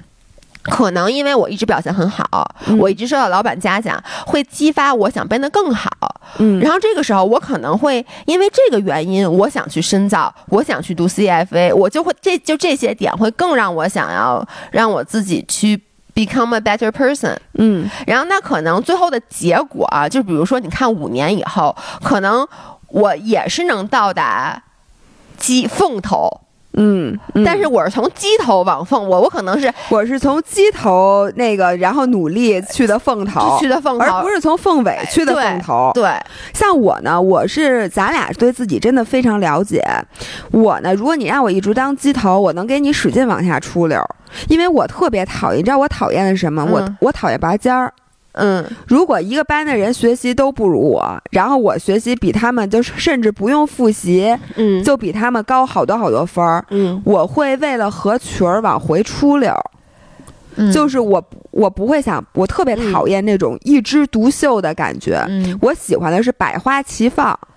[0.71, 5.91] 可能因为我一直表现很好，嗯我一直受到老板嘉奖，会激发我想变得更好。
[6.39, 15.83] 嗯然后这个时候，我可能会因为这个原因，我想去深造，我想去读 CFA，我就会这就这些点会更让我想要让我自己去
[16.15, 17.37] become a better person。
[17.55, 22.47] 嗯然后那可能最后的结果啊，就比如说，你看五年以后，可能
[22.89, 24.63] 我也是能到达
[25.39, 26.29] 鸡凤头，
[26.75, 35.91] 嗯，嗯但是我是从鸡头往凤，我我可能是我是从鸡头那个，然后努力去的凤头，去的凤头，而不是从凤尾去的凤头。
[35.95, 36.11] 对，
[36.53, 39.83] 像我呢，我是咱俩对自己真的非常了解。
[40.53, 44.09] 我呢，如果你让我一直当鸡头，我能给你使劲往下出溜儿，
[44.49, 45.59] 因为我特别讨厌。
[45.59, 46.65] 你知道我讨厌什么？
[46.65, 47.93] 我嗯我讨厌拔尖儿。
[48.39, 48.65] 嗯。
[48.87, 54.83] 如果一个班的人学习都不如我，然后我学习比他们就是甚至不用复习，嗯。
[54.83, 57.03] 就比他们高好多好多分儿，嗯。
[57.05, 59.53] 我会为了合群儿往回出溜
[60.73, 65.25] 就是我我不会想，我特别讨厌那种一枝独秀的感觉。
[65.29, 65.59] 嗯。
[65.61, 67.39] 我喜欢的是百花齐放。
[67.43, 67.49] 嗯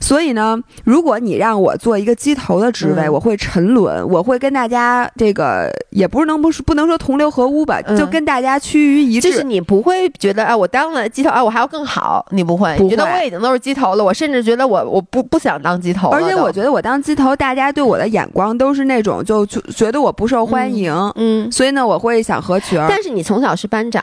[0.00, 3.12] 所以呢，如果你让我做一个鸡头的职位，嗯。
[3.12, 7.96] 我会沉沦，我会跟大家这个也不是能不是不能说同流合污吧，嗯。
[7.96, 9.30] 就跟大家趋于一致。
[9.30, 22.86] 就是你不会觉得啊，我当了鸡头啊，我还要更好，你不会，不你觉得我已经都是鸡头了，我甚至觉得我我不不想当鸡头了，而且我觉得我当鸡头，大家对我的眼光都是那种就就觉得我不受欢迎，嗯，所以呢，我会想合群儿。
[22.88, 24.02] 但是你从小是班长，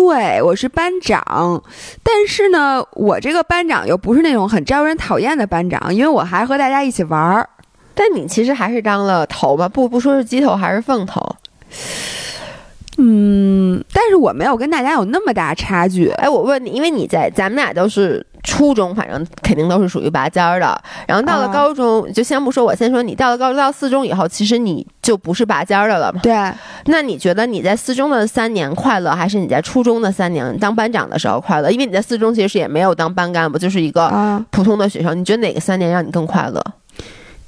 [0.00, 1.62] 对，我是班长，
[2.02, 7.46] 但是呢，我这个班长又不是那种很招人讨厌的班长，因为我还和大家一起玩儿。
[7.94, 11.20] 但你其实还是当了头吧，不不说是鸡头还是凤头。
[13.02, 16.10] 嗯，但是我没有跟大家有那么大差距。
[16.10, 20.78] 哎，我问你，因为你在咱们俩都是初中，反正肯定都是属于拔尖儿的。
[21.08, 26.20] 然后到了啊高中，就先不说我，先说你到了高中到四中以后，其实你就不是拔尖儿的了嘛。
[26.22, 26.34] 对，
[26.86, 31.70] 那你觉得你在四中的三年快乐，还是你在初中的三年当班长的时候快乐？
[31.70, 35.18] 因为你在四中其实也没有当班干部，就是一个啊，普通的学生。
[35.18, 36.62] 你觉得哪个三年让你更快乐？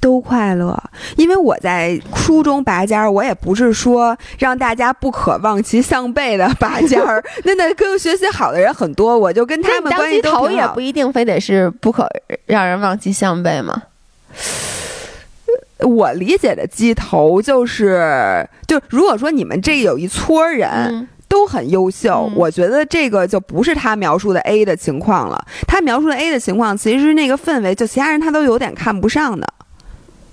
[0.03, 0.77] 都快乐。
[1.15, 10.81] 因为我在初中拔尖儿，我也不是说让大家不可望其项背的拔尖儿， 那那跟学习好的人很多，我就跟他们关系都挺好也不。
[10.81, 12.05] 一定非得是不可
[12.45, 13.83] 让人望其项背嘛。
[15.79, 20.69] 我理解的鸡头就是，就如果说你们这有一撮人。
[20.69, 25.45] 嗯都很优秀，嗯我觉得这个就不是他描述的 A 的情况了。
[25.67, 29.47] 他描述的 A 的情况，其实那个氛围，就其他人他都有点看不上的。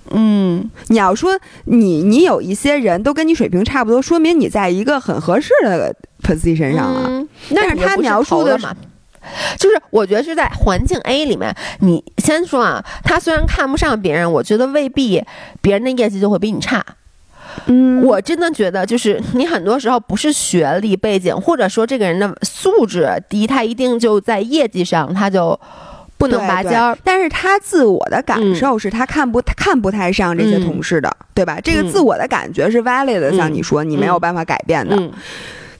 [0.09, 7.05] 嗯你要说你你有一些人都跟你水平差不多，说明你在一个很合适的 position 上了。
[7.07, 8.75] 嗯，但是他描述的嘛。
[9.59, 15.23] 就是我觉得是在环境 A 里面，你先说啊，他虽然看不上别人，我觉得未必
[15.61, 16.83] 别人的业绩就会比你差。
[17.67, 25.57] 嗯我真的觉得，就是你很多时候不是学历背景，或者说这个人的素质低，他一定就在业绩上他就
[26.21, 26.97] 不能拔尖儿。
[27.03, 28.55] 但是他自我的感嗯。
[28.55, 30.65] 受是他看不嗯看不太上这些嗯。
[30.65, 31.59] 同事的，对吧？
[31.63, 31.91] 这个嗯。
[31.91, 33.53] 自我的感觉是 valid 的，像嗯。
[33.53, 34.95] 你说，你没有办法改变的。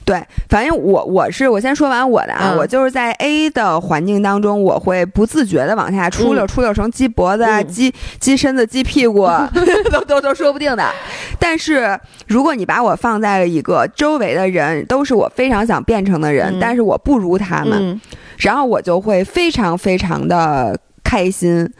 [0.02, 9.28] 嗯对，反正我我是我先说完我的啊，嗯我就是在 A 的环境当中，我会不自觉的往下出溜，嗯出溜成鸡脖子、啊、嗯鸡鸡身子、鸡屁股，
[9.90, 10.84] 都都都说不定的。
[11.38, 18.00] 但是如果你把我放在了一个周围的人都是我非常想变成的人，嗯但是我不如他们，嗯
[18.38, 21.70] 然后我就会非常非常的开心。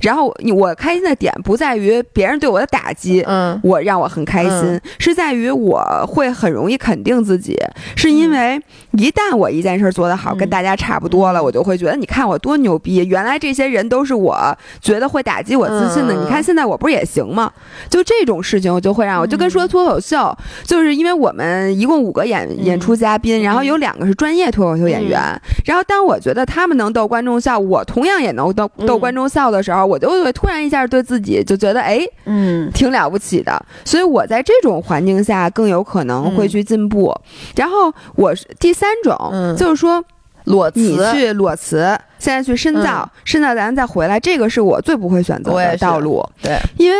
[0.00, 3.58] 然后我开心的点不在于别人对我的打击，嗯。
[3.62, 4.80] 我让我很开心，嗯。
[4.98, 7.56] 是在于我会很容易肯定自己，
[7.96, 8.60] 是因为
[8.92, 10.38] 一旦我一件事做得好，嗯。
[10.38, 14.36] 跟大家差不多了，我就会觉得你看我多牛逼，原来这些人都是我
[14.80, 16.24] 觉得会打击我自信的，嗯。
[16.24, 17.52] 你看现在我不是也行吗？
[17.88, 22.68] 就这种事情我就会让我就跟说脱口秀，就是因为我们一共五个演嗯。
[22.68, 25.18] 演出嘉宾，然后有两个是专业脱口秀演员，
[25.64, 32.06] 然后当我觉得他们能逗观众笑，我同样也能逗逗嗯观众笑的时候，我就会突然一下对自己就觉得哎。
[32.30, 37.14] 嗯挺了不起的，所以我在这种环境下更有可能会去进步。
[37.56, 40.04] 然后我是第三种，嗯就是说
[40.44, 46.96] 裸辞你去裸辞，现在去深造，深造咱再回来，这个是我最不会选择的道路，对，因为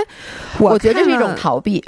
[0.59, 1.85] 我我觉得这是一种逃避。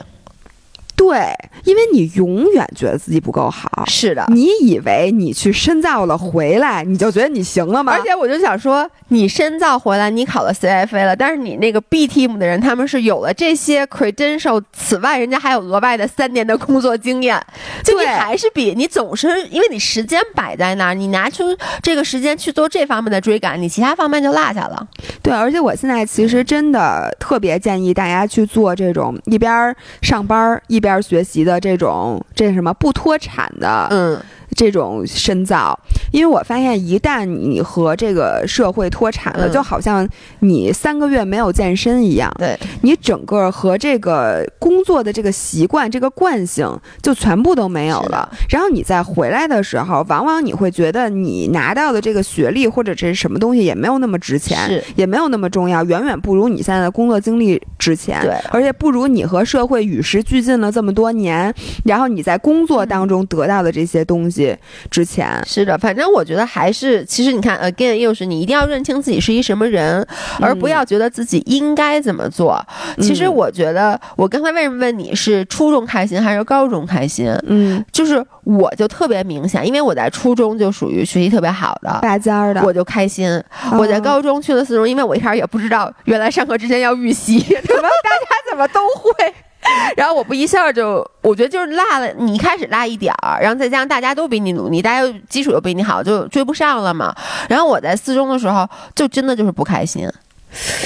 [1.01, 1.35] 对，
[1.65, 3.85] 因为你永远觉得自己不够好。
[3.87, 7.95] 是的，你以为你去深造了回来，你就觉得你行了吗？
[7.97, 17.43] 而且我就想说，你深造回来，你考了 CFA 了，但是你那个 B team 的人，他们是有了这些 credential，此外，人家还有额外的三年的工作经验，
[17.83, 24.87] 就你还是比你总是因为你时间摆在那儿，你拿出这个时间去做这方面的追赶，你其他方面就落下了。
[25.23, 34.21] 对，而且我现在其实真的特别建议大家去做这种一边儿上班一边边学习的这种这什么不脱产的嗯。
[34.57, 35.79] 这种深造，
[36.13, 39.51] 因为我发现一旦你和这个社会脱产了，嗯。
[39.51, 40.09] 就好像
[40.41, 46.71] 你三个月没有健身一样，对，你整个和这个工作的这个习惯、这个惯性
[47.03, 48.29] 就全部都没有了。
[48.49, 58.21] 然后你再回来的时候，往往你会觉得你拿到的这个学历或者这是什么东西也没有那么值钱，也没有那么重要，远远不如你现在的工作经历值钱。
[58.23, 58.37] 对。
[58.53, 61.53] 而且不如你和社会与时俱进了这么多年，
[61.85, 64.40] 然后你在工作当中得到的这些东西
[64.91, 65.43] 值钱。
[65.47, 70.07] 是的，反正我觉得还是，其实你看，again，又是你一定要认清自己是一什么人，
[70.41, 72.65] 而不要觉得自己应该怎么做。
[72.99, 77.33] 其实嗯我觉得，我刚才为什么问你是初中开心还是高中开心？
[77.47, 81.99] 嗯，就是我就特别明显，因为我在初中就属于学习特别好的。
[82.03, 82.63] 拔尖儿的。
[82.65, 83.43] 我就开心，
[83.79, 89.35] 我在哦高中去了四中，因为我一开始也不知道，原来上课之前要预习， 怎么大家怎么都会。
[89.97, 97.15] 然后我不一下就，我觉得就是落了，你一开始落一点儿，然后再加上大家都比你努力，大家基础又比你好，就追不上了嘛。
[97.49, 100.09] 然后我在四中的时候，就真的就是不开心，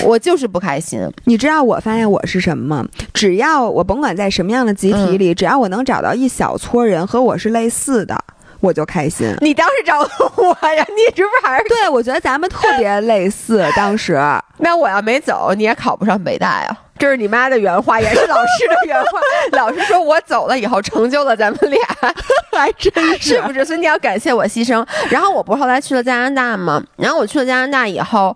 [0.04, 1.08] 我就是不开心。
[1.24, 2.88] 你知道我发现我是什么吗？
[3.12, 8.18] 只要我甭管在什么样的集体里，只要我能找到一小撮人和我是类似的，
[8.60, 9.32] 我就开心。
[9.40, 11.68] 你当时找的我呀，你是不是还是？
[11.68, 13.64] 对，我觉得咱们特别类似。
[13.76, 14.20] 当时，
[14.58, 16.76] 那我要没走，你也考不上北大呀。
[16.98, 19.20] 这是你妈的原话，也是老师的原话。
[19.52, 21.80] 老师说我走了以后，成就了咱们俩。
[22.56, 23.64] 还真是不是？
[23.64, 24.86] 所以你要感谢我牺牲。
[25.10, 26.80] 然后我不是后来去了加拿大吗？
[26.96, 28.34] 然后我去了加拿大以后，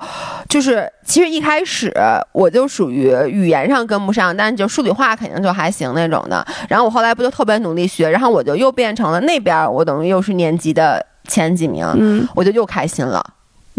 [0.48, 1.92] 就是其实一开始
[2.32, 6.44] 我就属于语言上跟不上，但是就数理化肯定就还行那种的。
[6.68, 13.24] 然后我后来不就特别努力学，然后我就又变成了那边我等于又是年级的前几名，嗯我就又开心了。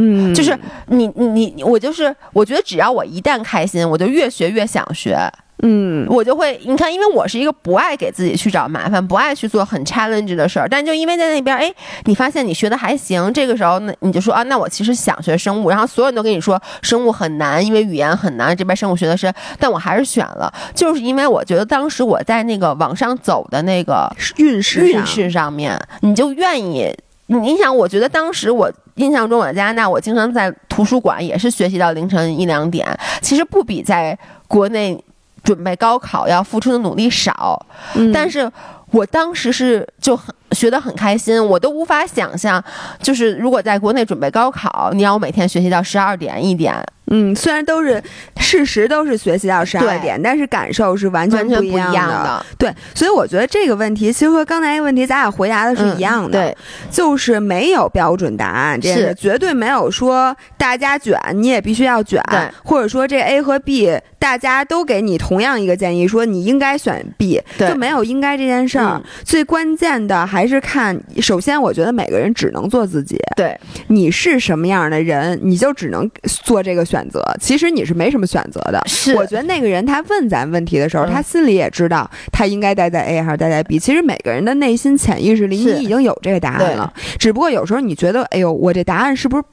[0.01, 5.17] 嗯，就是你你你，我就是我觉得只要我一旦开心，我就越学越想学。
[5.61, 11.69] 嗯我就会，你看，因为我是一个不爱给自己去找麻烦，不爱去做很 challenge 的事儿，但就因为在那边，哎，
[12.05, 26.89] 你发现你学的还行，这个时候那，你就说啊，那我其实想学生物，然后所有人都跟你说生物很难，因为语言很难，这边生物学的是，但我还是选了，就是因为我觉得当时我在那个往上走的那个运势运势上面，你就愿意。
[27.31, 32.85] 你想，我觉得当时我印象中我在加拿大，我经常在图书馆也是学习到凌晨一两点，
[33.21, 35.01] 其实不比在国内
[35.43, 37.65] 准备高考要付出的努力少。
[37.95, 38.51] 嗯但是
[38.91, 42.63] 我当时是就很学得很开心，我都无法想象，
[43.01, 46.75] 就是如果在国内准备高考，你让我每天学习到十二点一点，
[47.09, 48.01] 嗯，虽然都是
[48.37, 56.57] 事实都是学习到十二点，但是感受是完全不一一样样的，对，所以我觉得这个问题其实和刚才一个问题咱俩回答的是一样的，嗯对，
[56.91, 59.15] 就是没有标准答案，这是。
[59.19, 67.69] 绝对没有说大家卷你也必须要卷对，或者说这 A 和 B 大家都给你同样一个建议，说你应该选 B，对。
[67.69, 68.95] 就没有应该这件事儿。
[68.95, 69.03] 嗯。
[69.25, 73.57] 最关键的还是看，首先我觉得每个人只能做自己，对，
[73.87, 77.23] 你是什么样的人，你就只能做这个选择。
[77.39, 78.81] 其实你是没什么选择的。
[78.87, 83.77] 是我觉得那个人他问咱问题的时候，嗯他心里也知道他应该待在 A 还是待在 B。
[83.77, 89.43] 其实每个人的内心潜意识里，你已经有这个答案了，只不过有时候你觉得，哎呦，我这答案是不是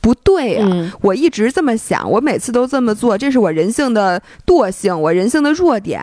[0.00, 6.00] 不对呀、嗯，我一直这么想，我每次都这么做，这是我人性的惰性，我人性的弱点，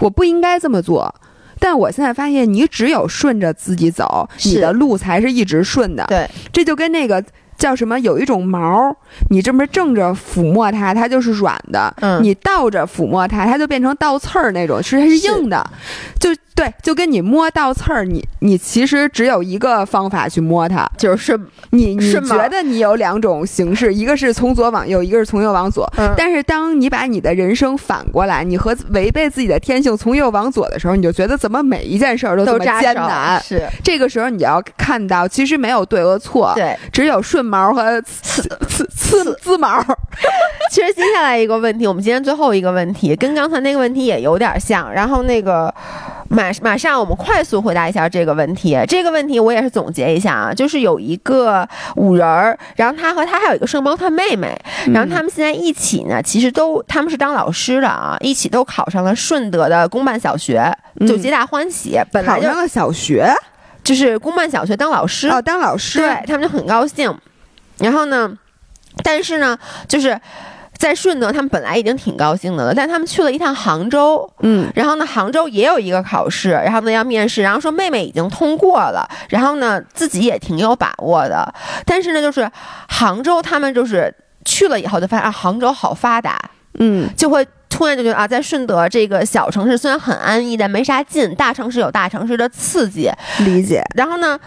[0.00, 1.14] 我不应该这么做。
[1.60, 6.04] 但我现在发现，你只有顺着自己走，你的路才是一直顺的。
[6.08, 7.22] 对，这就跟那个
[7.58, 8.96] 叫什么，有一种毛，
[9.30, 15.68] 你这么正着抚摸它，它就是软的；嗯你倒着抚摸它，它就变成倒刺儿那种，其实它是硬的。
[16.20, 20.88] 就对，就跟你摸倒刺儿，你你其实只有一个方法去摸它。
[20.96, 21.38] 就是
[21.70, 25.88] 你你是觉得你有两种形式，一个是从左往右，一个是从右往左。
[25.98, 33.40] 嗯但是当你把你的人生反过来，你和违背自己的天性从右往左的时候，你就觉得怎么每一件事儿都这么艰难。
[33.40, 36.76] 是这个时候你要看到，其实没有对和错，对。
[36.92, 39.82] 只有顺毛和刺刺刺刺毛。
[40.70, 44.92] 其实接下来一个问题，我们今天最后一个问题，跟刚才那个问题也有点像。
[44.92, 45.74] 然后那个
[46.28, 48.78] 马马上我们快速回答一下这个问题。
[48.86, 54.54] 这个问题我也是总结一下啊，就是有一个五人儿，然后他和他还有一个双胞胎妹妹，
[54.92, 60.70] 然后他们现在一起呢，其实都他们是当老师的啊，一起都考上了顺德的公办小学，
[61.06, 61.98] 就皆大欢喜。
[62.12, 63.32] 本来就考上了小学
[63.82, 65.98] 就是公办小学当老师，哦，当老师。
[65.98, 67.10] 对他们就很高兴。
[67.78, 68.30] 然后呢，
[69.02, 70.20] 但是呢，就是
[70.76, 74.70] 在顺德，他们本来已经挺高兴的了，但他们去了一趟杭州，嗯。
[74.74, 81.52] 然后呢，杭州也有一个考试，然后呢要面试，然后说妹妹已经通过了，然后呢自己也挺有把握的，
[81.84, 82.48] 但是呢，就是
[82.88, 84.14] 杭州他们就是
[84.44, 86.38] 去了以后就发现啊，杭州好发达，
[86.78, 87.08] 嗯。
[87.16, 93.10] 就会突然就觉得啊，在顺德这个小城市虽然很安逸，但没啥劲，大城市有大城市的刺激，
[93.40, 93.82] 理解。
[93.96, 94.38] 然后呢，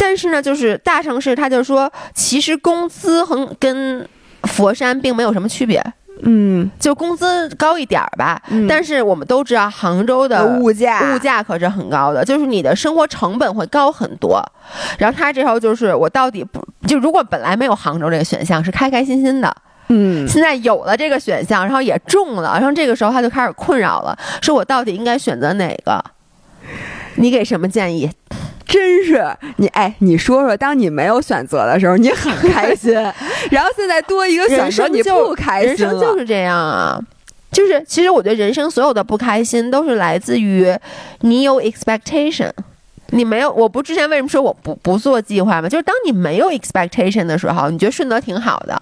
[0.00, 4.08] 但是呢，就是大城市，他就说，其实工资很跟
[4.44, 5.84] 佛山并没有什么区别，
[6.22, 8.40] 嗯，就工资高一点儿吧。
[8.48, 14.42] 嗯但是我们都知道，杭州的物价物价可是很高的，就是你的生活成本会高很多。
[14.98, 19.54] 然后他这时候就是我到底不就如果本来没有杭州这个选项是开开心心的，
[19.88, 26.02] 嗯，现在有了这个选项，然后也中了，然后这个时候他就开始困扰了，说我到底应该选择哪个？
[27.16, 28.10] 你给什么建议？
[28.66, 29.24] 真是
[29.56, 32.92] 你哎，你说说，当你没有选择的时候，你很开心，
[33.50, 35.76] 然后现在多一个选择，你就不开心人。
[35.76, 37.00] 生就是这样啊。
[37.52, 40.72] 就是，其实我觉得人生所有的不开心都是来自于
[41.22, 42.50] 你有 expectation，
[43.08, 43.52] 你没有。
[43.52, 45.68] 我不之前为什么说我不不做计划吗？
[45.68, 48.80] 就是当你没有 expectation 的时候，你觉得顺德挺好的，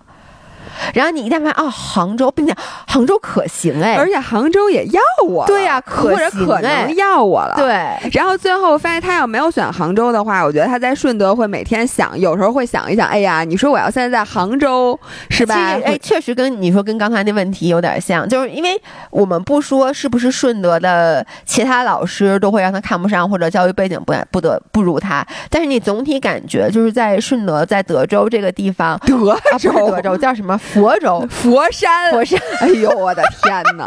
[0.94, 2.54] 然后你一旦发现哦，杭州，并且
[2.86, 7.54] 杭州可行哎，而且杭州也要我，对呀可或者可能要我了。。
[7.56, 14.98] 对，然后最后发现他要没有选杭州的话，我觉得他在顺德会每天想，有时候会想一想，哎呀，你说我要现在在杭州，
[15.30, 15.54] 是吧？
[15.84, 18.80] 哎，确实跟你说跟刚才那问题有点像，就是因为
[19.10, 33.86] 我们不说是不是顺德的其他老师都会让他看不上，或者教育背景不不得不如他，但是你总体感觉就是在顺德，在德州这个地方，啊，德不是德州，叫什么佛州， 佛山，佛山， 哎呦，我的天哪！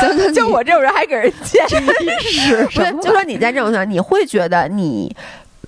[0.00, 1.64] 行行，就我这种人还给人建。
[1.66, 2.64] 议，是。
[2.66, 5.14] 不是，就说你在这种情况，你会觉得你，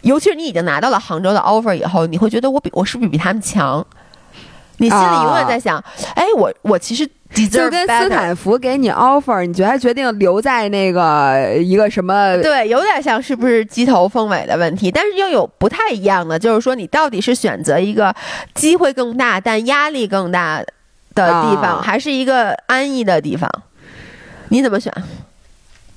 [0.03, 3.85] 尤其是你已经拿到了杭州的 offer 以后，你会觉得我比我是不是比他们强？
[4.79, 5.83] 你心里永远在想，
[6.15, 7.07] 哎，我我其实
[7.51, 12.37] 就跟斯坦福给你 offer，你觉得决定留在那个一个什么？
[12.43, 18.15] 对，有点像是不是鸡头凤尾的问题，但是又有不太一样的，就是说你到底是选择一个
[18.55, 20.63] 机会更大但压力更大
[21.15, 23.51] 的地方，啊还是一个安逸的地方？
[24.51, 24.93] 你怎么选？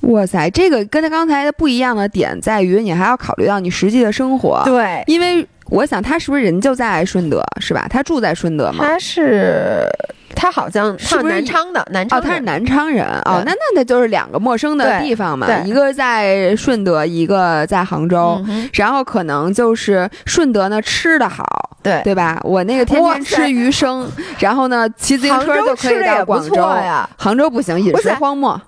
[0.02, 4.62] 哇塞，这个跟他刚才的不一样的点在于，你还要考虑到你实际的生活。
[4.64, 7.88] 对，因为我想他是不是人就在顺德，是吧？
[7.90, 8.84] 他住在顺德吗？
[8.86, 9.88] 他是
[10.36, 18.42] 他好像是不是南昌的，南昌哦，他是南昌人哦，那那那就是两个陌生的地方嘛，一个在顺德，一个在杭州。
[18.48, 21.46] 嗯然后可能就是顺德呢吃的好，
[21.84, 22.40] 对对吧？
[22.44, 24.10] 我那个天天吃鱼生，
[24.40, 27.10] 然后呢骑自行车就可以到广州呀。
[27.18, 28.60] 杭州不行，饮食荒漠。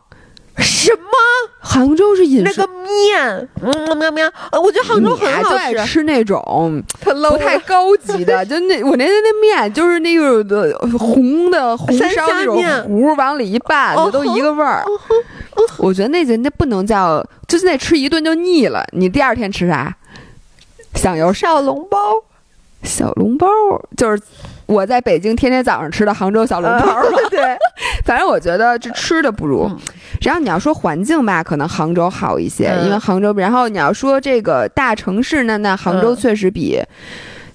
[0.58, 1.02] 什么
[1.60, 3.49] 杭州是饮食那个面？
[3.62, 10.43] 嗯喵喵，呃我觉得杭州很好就爱吃，吃那种它不太高级的， 就那我那那那面就是那个
[10.97, 14.84] 红的红烧那种糊，往里一拌，哦就都一个味儿。
[15.78, 18.86] 我觉得那就那不能叫，就是那吃一顿就腻了。
[18.91, 19.95] 你第二天吃啥？
[20.95, 21.97] 响油小笼包。
[22.84, 23.47] 小笼包，
[23.95, 24.20] 就是
[24.72, 27.18] 我在北京天天早上吃的杭州小笼包嘛。
[27.30, 27.40] 对，
[28.06, 29.68] 反正我觉得这吃的不如。
[29.70, 29.78] 嗯
[30.22, 33.34] 然后你要说环境吧，可能杭州好一些，嗯因为杭州。
[33.34, 36.80] 然后你要说这个大城市呢，那杭州嗯确实比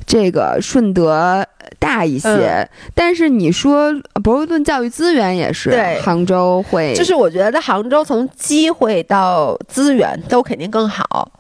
[0.05, 1.47] 这个顺德
[1.79, 2.29] 大一些。
[2.29, 3.93] 嗯但是你说
[4.25, 11.31] 博士顿教育资源也是对杭州会，就是我觉得杭州从机会到资源都肯定更好。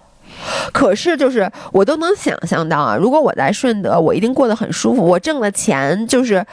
[0.72, 5.04] 可是，就是我都能想象到啊，如果我在顺德，我一定过得很舒服。
[5.04, 6.44] 我挣的钱就是，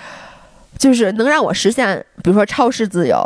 [0.77, 3.23] 就是能让我实现，比如说超市自由，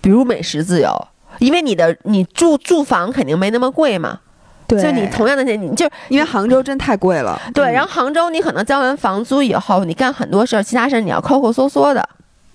[0.00, 1.08] 比如美食自由。
[1.38, 4.18] 因为你的你住住房肯定没那么贵嘛，
[4.66, 7.40] 对，就你同样的钱，你就因为杭州真太贵了。
[7.54, 7.66] 对。
[7.66, 12.08] 嗯然后杭州你可能交完房租以后，你干很多事儿，其他事儿你要抠抠搜搜的，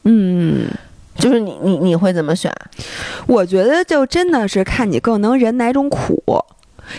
[0.04, 0.68] 嗯，
[1.16, 2.54] 就是你你你会怎么选？
[3.26, 6.22] 我觉得就真的是看你更能忍哪种苦。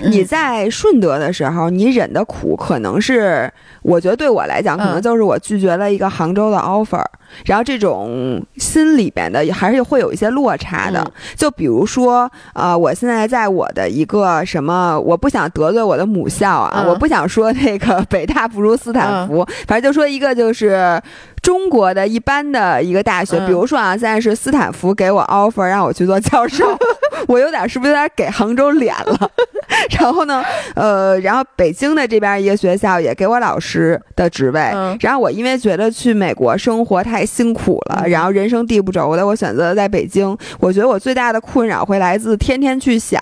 [0.03, 3.51] 你嗯在顺德的时候，你忍的苦可能是，
[3.83, 5.03] 我觉得对我来讲，可能嗯。
[5.03, 7.05] 就是我拒绝了一个杭州的 offer，、
[7.45, 11.01] 然后这种心里边的还是会有一些落差的。
[11.01, 21.01] 嗯就比如说，呃，我现在在我的一个什么，我不想得罪我的母校啊，嗯我不想说那个北大不如斯坦福，反正就说一个就是。
[21.45, 26.65] 中国的一般的一个大学，嗯比如说啊，现在是斯坦福给我 offer 让我去做教授，
[27.29, 29.31] 我有点是不是有点给杭州脸了？
[30.01, 30.43] 然后呢，
[30.75, 40.37] 呃，然后北京的这边一个学校也给我老师的职位，嗯然后我因为觉得去美国生活太辛苦了，嗯然后人生地不熟的，我选择了在北京。
[40.61, 43.21] 我觉得我最大的困扰会来自天天去想，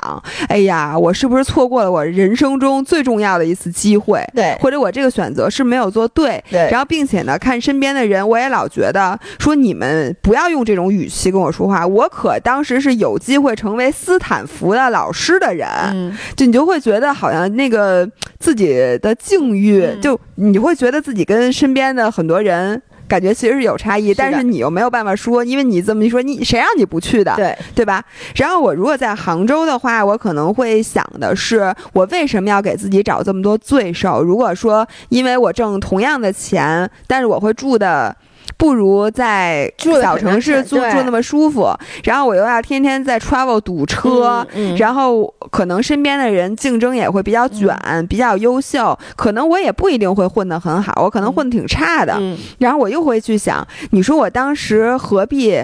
[0.48, 4.22] 哎呀，我是不是错过了我人生中最重要的一次机会？
[4.34, 11.86] 对或者我这个选择是没有做对，对然后并且呢，看身边的人，我也老觉得说你们不要用这种语气跟我说话。
[11.86, 18.08] 我可当时是有机会成为斯坦福的老师的人，嗯，就你就会觉得好像那个
[18.38, 18.68] 自己
[18.98, 22.80] 的境遇，嗯就你会觉得自己跟身边的很多人
[23.12, 27.36] 感觉其实是有差异，但是你又没有办法说，因为你这么一说，你谁让你不去的？
[27.36, 28.02] 对，对吧？
[28.36, 34.22] 然后我如果在杭州的话，我可能会想的是，我为什么要给自己找这么多罪受？
[34.22, 38.16] 如果说因为我挣同样的钱，但是我会住的。
[38.56, 41.72] 不如在小城市住住那么舒服，
[42.04, 44.74] 然后我又要天天在 travel 堵车，嗯。
[44.74, 47.76] 嗯然后可能身边的人竞争也会比较卷，
[48.08, 52.16] 比较优秀，可能我也不一定会混得很好，我可能混得挺差的。
[52.18, 52.36] 嗯。
[52.58, 55.62] 然后我又会去想，你说我当时何必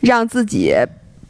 [0.00, 0.74] 让自己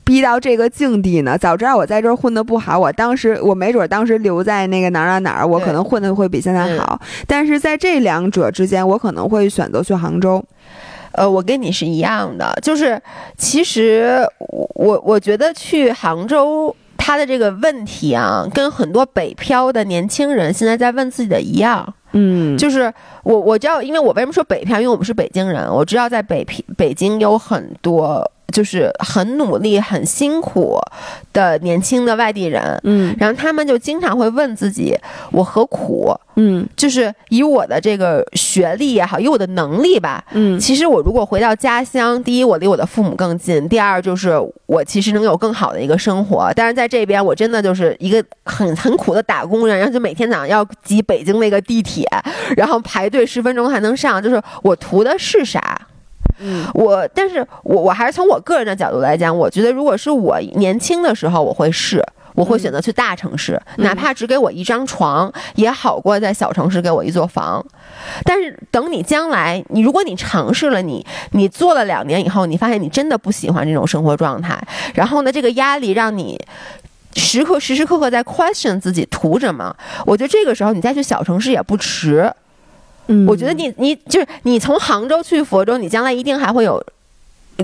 [0.05, 1.37] 逼到这个境地呢？
[1.39, 7.01] 早知道我在这儿混得不好，我当时我没准当时留在那个哪儿哪儿哪儿，我可能混得会比现在好。
[7.27, 10.45] 但是在这两者之间，我可能会选择去杭州。
[11.13, 13.01] 呃，我跟你是一样的，就是
[13.37, 16.75] 其实我我我觉得去杭州。
[17.03, 22.93] 他的这个问题啊，跟很多北漂的年轻人现在在问自己的一样，嗯就是
[23.25, 30.79] 我我知道，因为我为什么说北漂，因为我们是北京人，我知道在北平北京有很多就是很努力、很辛苦
[31.33, 34.97] 的年轻的外地人，嗯然后他们就经常会问自己：
[35.33, 36.15] 我何苦？
[36.37, 46.51] 嗯就是以我的这个学历也好，以我的能力吧，嗯其实我如果回到家乡，第一我离我的父母更近，第二就是我其实能有更好的一个生活。
[46.57, 52.07] 但是在这边，我真的就是一个很很苦的打工人，然后就每天早上要挤北京那个地铁，
[52.57, 55.79] 然后排队十分钟才能上，就是我图的是啥？
[56.41, 62.05] 嗯我，但是我我还是从我个人的角度来讲，我觉得如果是我年轻的时候，我会试。
[62.37, 67.63] 我会选择去大城市，嗯哪怕只给我一张床，也好过在小城市给我一座房。
[68.25, 74.59] 但是等你将来，你如果你尝试了你，你做了两年以后，你发现你真的不喜欢这种生活状态，
[74.95, 76.41] 然后呢，这个压力让你
[77.15, 79.75] 时刻时时刻刻在 question 自己图什么。
[80.07, 82.33] 我觉得这个时候你再去小城市也不迟。
[83.11, 86.83] 嗯我觉得你你就是你从杭州去佛州，你将来一定还会有。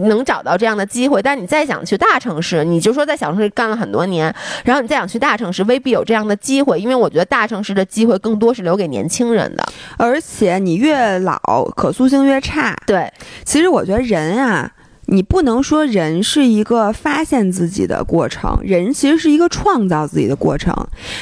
[0.03, 4.31] 能找到这样的机会，但你再想去大城市，你就说在小城市干了很多年，
[4.63, 9.67] 然后你再想去大城市，未必有这样的机会，因为我觉得大城市的机会更多是留给年轻人的。
[9.97, 11.41] 而且你越老，
[11.75, 12.77] 可塑性越差。
[12.87, 13.11] 对，
[13.47, 14.71] 其实我觉得人啊，
[15.07, 20.75] 你不能说人是一个发现自己的过程，人其实是一个创造自己的过程。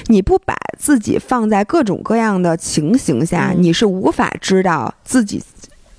[0.07, 5.43] 你不把自己放在各种各样的情形下，嗯你是无法知道自己。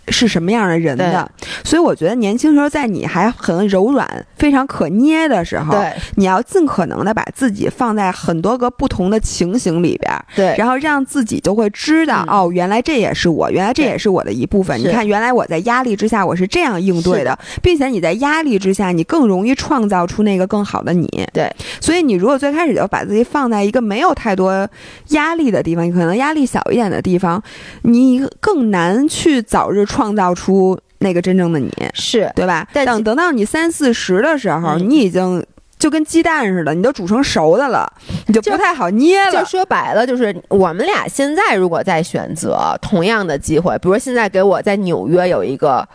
[0.10, 1.30] 是什么样的人的？
[1.64, 4.08] 所以我觉得年轻时候在你还很柔软、
[4.38, 5.78] 非常可捏的时候，
[6.16, 12.36] 你要尽可能的把自己放在很多个不同的情形里边，对，然后让自己就会知道、嗯。
[12.36, 14.80] 哦，原来这也是我，原来这也是我的一部分。
[14.80, 21.08] 你看，原来我在压力之下我是这样应对的，并且你在压力之下，你更容易创造出那个更好的你。
[21.34, 24.68] 对，所以你如果最开始就把自己放在一个没有太多
[25.10, 27.42] 压力的地方，可能压力小一点的地方，
[27.84, 32.68] 你更难去早日创造出那个真正的你，是对吧？
[32.74, 35.46] 但等等到你三四十的时候，嗯你已经。
[35.78, 37.86] 就跟鸡蛋似的，你都煮成熟的了，
[38.28, 39.32] 你就就不太好捏了。
[39.32, 45.88] 就说白了，就是我们俩现在如果再选择同样的机会，比如说现在给我在纽约有一个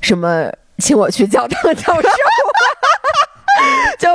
[0.00, 0.48] 什么，
[0.78, 2.08] 请我去教堂教授。
[3.98, 4.08] 就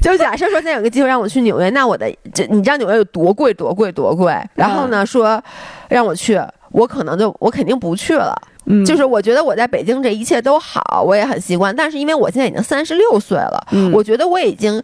[0.00, 4.32] 就假设说现在有个机会让我去纽约，那我的这你知道纽约有多贵多贵多贵？
[4.54, 5.42] 然后呢说
[5.88, 6.40] 让我去，
[6.70, 8.34] 我可能就我肯定不去了。
[8.66, 11.74] 嗯，就是我觉得我在北京这一切都好，我也很习惯。
[11.74, 14.80] 但是因为我现在已经三十六岁了，嗯我觉得我已经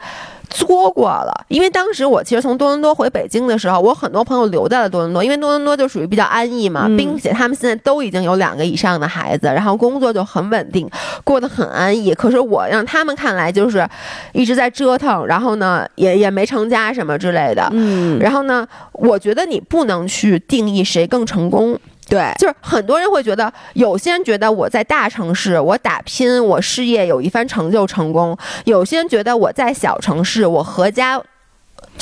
[0.48, 1.44] 作过了。
[1.48, 10.88] 因为当时我其实从多伦多回北京的时候，我很多朋友留在了多伦多，因为多伦多就属于比较安逸嘛，嗯并且他们现在都已经有两个以上的孩子，然后工作就很稳定，
[11.24, 12.14] 过得很安逸。
[12.14, 13.88] 可是我让他们看来就是
[14.32, 17.68] 一直在折腾，然后呢也也没成家什么之类的。
[17.72, 21.78] 嗯，然后呢，我觉得你不能去定义谁更成功，
[22.08, 28.34] 对，就是很多人会觉得，有些人觉得我在大城市，我打拼，我事业有一番成就成功；
[28.64, 31.20] 有些人觉得我在小城市，我合家，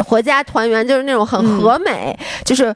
[0.06, 2.74] 合家团圆，就是那种很嗯和美，就是。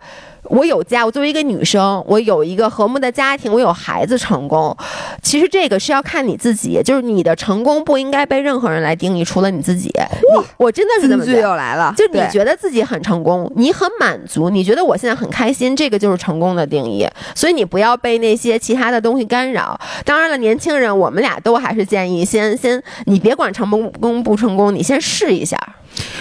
[0.48, 4.76] 我有家，我作为一个女生，我有一个和睦的家庭，我有孩子，成功。
[5.22, 9.88] 其实这个是要看你自己，就是你的成功不应该被任何人来定义，除了你自己。
[9.88, 11.40] 你我真的是这么觉得。
[11.40, 17.06] 又来了，就你觉得自己很成功，你很满足，你觉得我现在很开心，这个就是成功的定义。
[17.34, 19.78] 所以你不要被那些其他的东西干扰。
[20.04, 25.58] 当然了，年轻人，我们俩都还是建议先先，你别管成功不成功，你先试一下。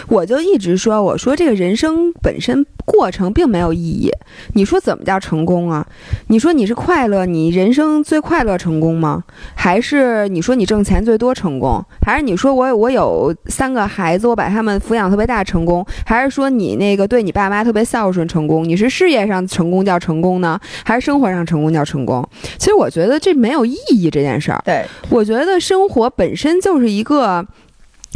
[0.07, 4.11] 我就一直说，我说这个人生本身过程并没有意义。
[4.53, 5.85] 你说怎么叫成功啊？
[6.27, 9.23] 你说你是快乐，你人生最快乐成功吗？
[9.55, 11.83] 还是你说你挣钱最多成功？
[12.05, 15.85] 还是你说我我有三个孩子，我把他们抚养特别大成功？
[16.05, 18.63] 还是说你那个对你爸妈特别孝顺成功？
[18.63, 22.27] 你是事业上成功叫成功呢，还是生活上成功叫成功？
[22.57, 24.61] 其实我觉得这没有意义这件事儿。
[24.63, 27.45] 对，我觉得生活本身就是一个。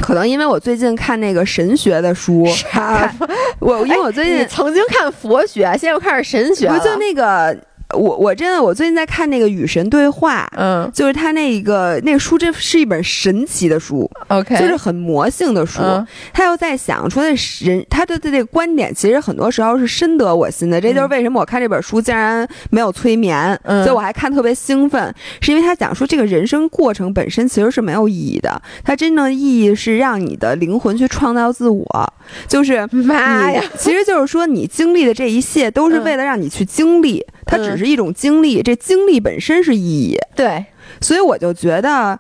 [0.02, 3.16] 可能因为我最近看那个神学的书，看
[3.60, 7.56] 我因为我最近你曾经看佛学，现在又开始神学了，就那个
[7.94, 10.90] 我我真的我最近在看那个与神对话，嗯。
[10.94, 15.82] 就是他那个那个书，这是一本神奇的书，，OK，就是很魔性的书。
[15.82, 16.06] 嗯。
[16.34, 17.36] 他又在想说，那
[17.66, 20.80] 人他的这个观点，其实很多时候是深得我心的。
[20.80, 23.84] 这就是为什么我看这本书竟然没有催眠，嗯。
[23.84, 32.14] 所以我还看特别兴奋，是因为他讲说这个人生过程本身其实是没有意义的，它真正的意义是让你的灵魂去创造自我，
[32.48, 40.18] 就是妈呀，其实就是说你经历的这一切都是为了让你去经历，它只是一种经历，这经历本身是意义。
[40.36, 40.66] 对，
[41.00, 42.20] 所以我就觉得，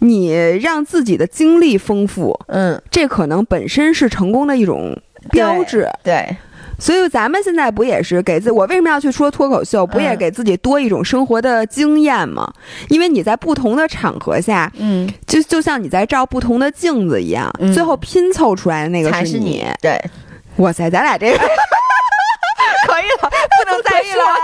[0.00, 4.96] 你让自己的经历丰富，嗯，这可能本身是成功的一种
[5.30, 5.88] 标志。
[6.02, 6.36] 对，
[6.78, 9.86] 所以咱们现在不也是给自我为什么要去说脱口秀？
[9.86, 12.52] 不也嗯给自己多一种生活的经验吗？
[12.88, 19.44] 因为你在不同的场合下，嗯，就就像你在照不同的镜子一样，嗯最后拼凑出来的那个才是你。
[19.44, 19.98] 你，对，
[20.56, 21.38] 哇塞，咱俩这个
[22.86, 23.30] 可以了，
[23.64, 24.36] 不能 再说了，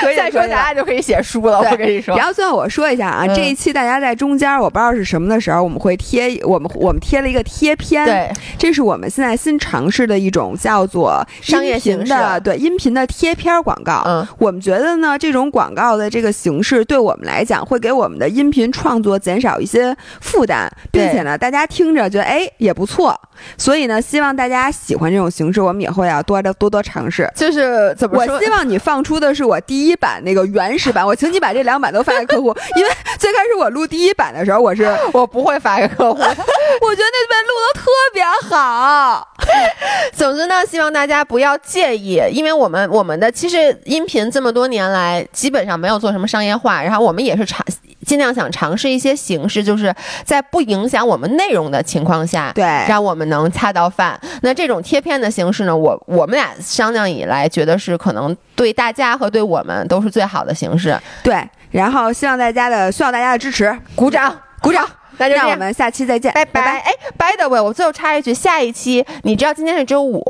[0.00, 2.16] 可以再说咱俩就可以写书了，我跟你说。
[2.16, 3.34] 然，后最后我说一下啊，嗯。
[3.34, 12.12] 这一期大家在中间，我不知道是什么的时候，我们会贴我们我们贴了一个贴片，，对，这是我们现在新尝试的一种叫做商业音频形式。
[12.12, 14.02] 的对音频的贴片广告。
[14.06, 23.14] 嗯，我们觉得呢，这种广告的这个形式对我们来讲，会给我们的音频创作减少一些负担，并且呢，大家听着觉得哎也不错，
[23.58, 27.30] 所以呢，希望大家喜欢这种形式，我们以后要多多多多尝试。
[27.34, 28.48] 就是怎么说我希？
[28.50, 36.18] 望你放出的是我第一版那个原始版，我请你把这两版都发给客户， 因为最开始我录第一版的时候，我是我不会发给客户。
[36.20, 39.28] 我觉得那边录的特别好，
[40.16, 47.64] 总之呢，希望大家不要介意，因为我们我们的其实音频这么多年来基本上没有做什么商业化，然后我们也是尝
[48.04, 49.94] 尽量想尝试一些形式，就是
[50.24, 54.18] 在不影响我们内容的情况下，对让我们能恰到饭。
[54.42, 60.98] 那这种贴片的形式呢，我我们俩商量以来，觉得是可能对大家和对我们都是最好的形式。
[61.22, 64.86] 对，然后希望大家的需要大家的支持，鼓掌，鼓掌。
[65.16, 65.34] 那就。
[65.36, 66.78] 让我们下期再见，拜拜拜！
[66.80, 70.20] 哎，by the way，我最后插一句，下一期你知道今天是周五，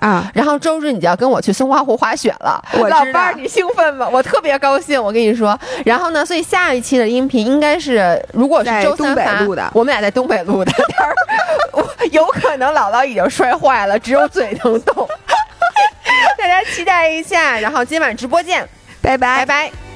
[0.00, 0.30] 啊！
[0.34, 4.08] 然后周日你就要跟我去松花湖滑雪了，老伴儿，你兴奋吗？
[4.10, 5.58] 我特别高兴，我跟你说。
[5.84, 10.72] 然后呢，所以下一期的音频应该是，如果是在东周三发北录的我们俩在东北录的，
[11.72, 15.06] 我有可能姥姥已经摔坏了，只有嘴能动。
[16.36, 18.66] 大家期待一下，然后今晚直播见，
[19.02, 19.89] 拜拜拜拜。